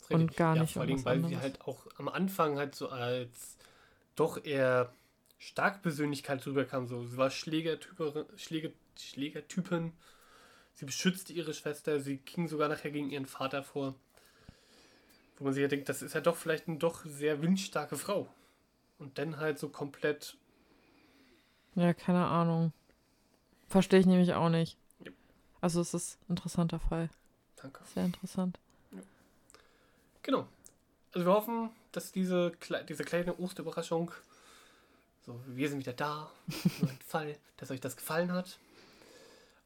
[0.10, 1.36] Und gar ja, nicht vor allem, weil anderes.
[1.36, 3.58] sie halt auch am Anfang halt so als
[4.16, 4.94] doch eher
[5.38, 6.88] stark Persönlichkeit rüberkam.
[6.88, 9.94] So, sie war Schlägertyperin, Schläger, Schlägertypin.
[10.74, 12.00] Sie beschützte ihre Schwester.
[12.00, 13.96] Sie ging sogar nachher gegen ihren Vater vor.
[15.38, 18.28] Wo man sich ja denkt, das ist ja doch vielleicht eine doch sehr windstarke Frau.
[18.98, 20.38] Und dann halt so komplett.
[21.76, 22.74] Ja, keine Ahnung.
[23.68, 24.78] Verstehe ich nämlich auch nicht.
[25.04, 25.12] Ja.
[25.62, 27.10] Also es ist ein interessanter Fall.
[27.58, 27.84] Danke.
[27.94, 28.60] Sehr interessant.
[30.28, 30.46] Genau.
[31.14, 32.52] Also wir hoffen, dass diese,
[32.88, 34.12] diese kleine Osterüberraschung,
[35.26, 36.30] so wir sind wieder da,
[37.08, 38.60] Fall, dass euch das gefallen hat.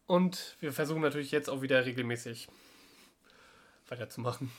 [0.05, 2.47] Und wir versuchen natürlich jetzt auch wieder regelmäßig
[3.87, 4.51] weiterzumachen.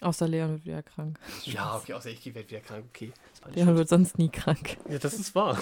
[0.00, 1.18] Außer Leon wird wieder krank.
[1.44, 3.12] Ja, okay, außer ich werde wieder krank, okay.
[3.54, 4.76] Leon wird sonst nie krank.
[4.88, 5.58] Ja, das ist wahr.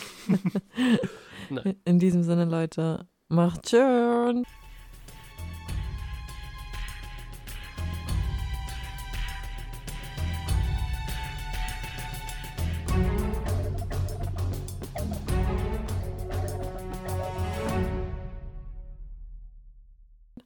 [1.85, 4.45] In diesem Sinne, Leute, macht schön.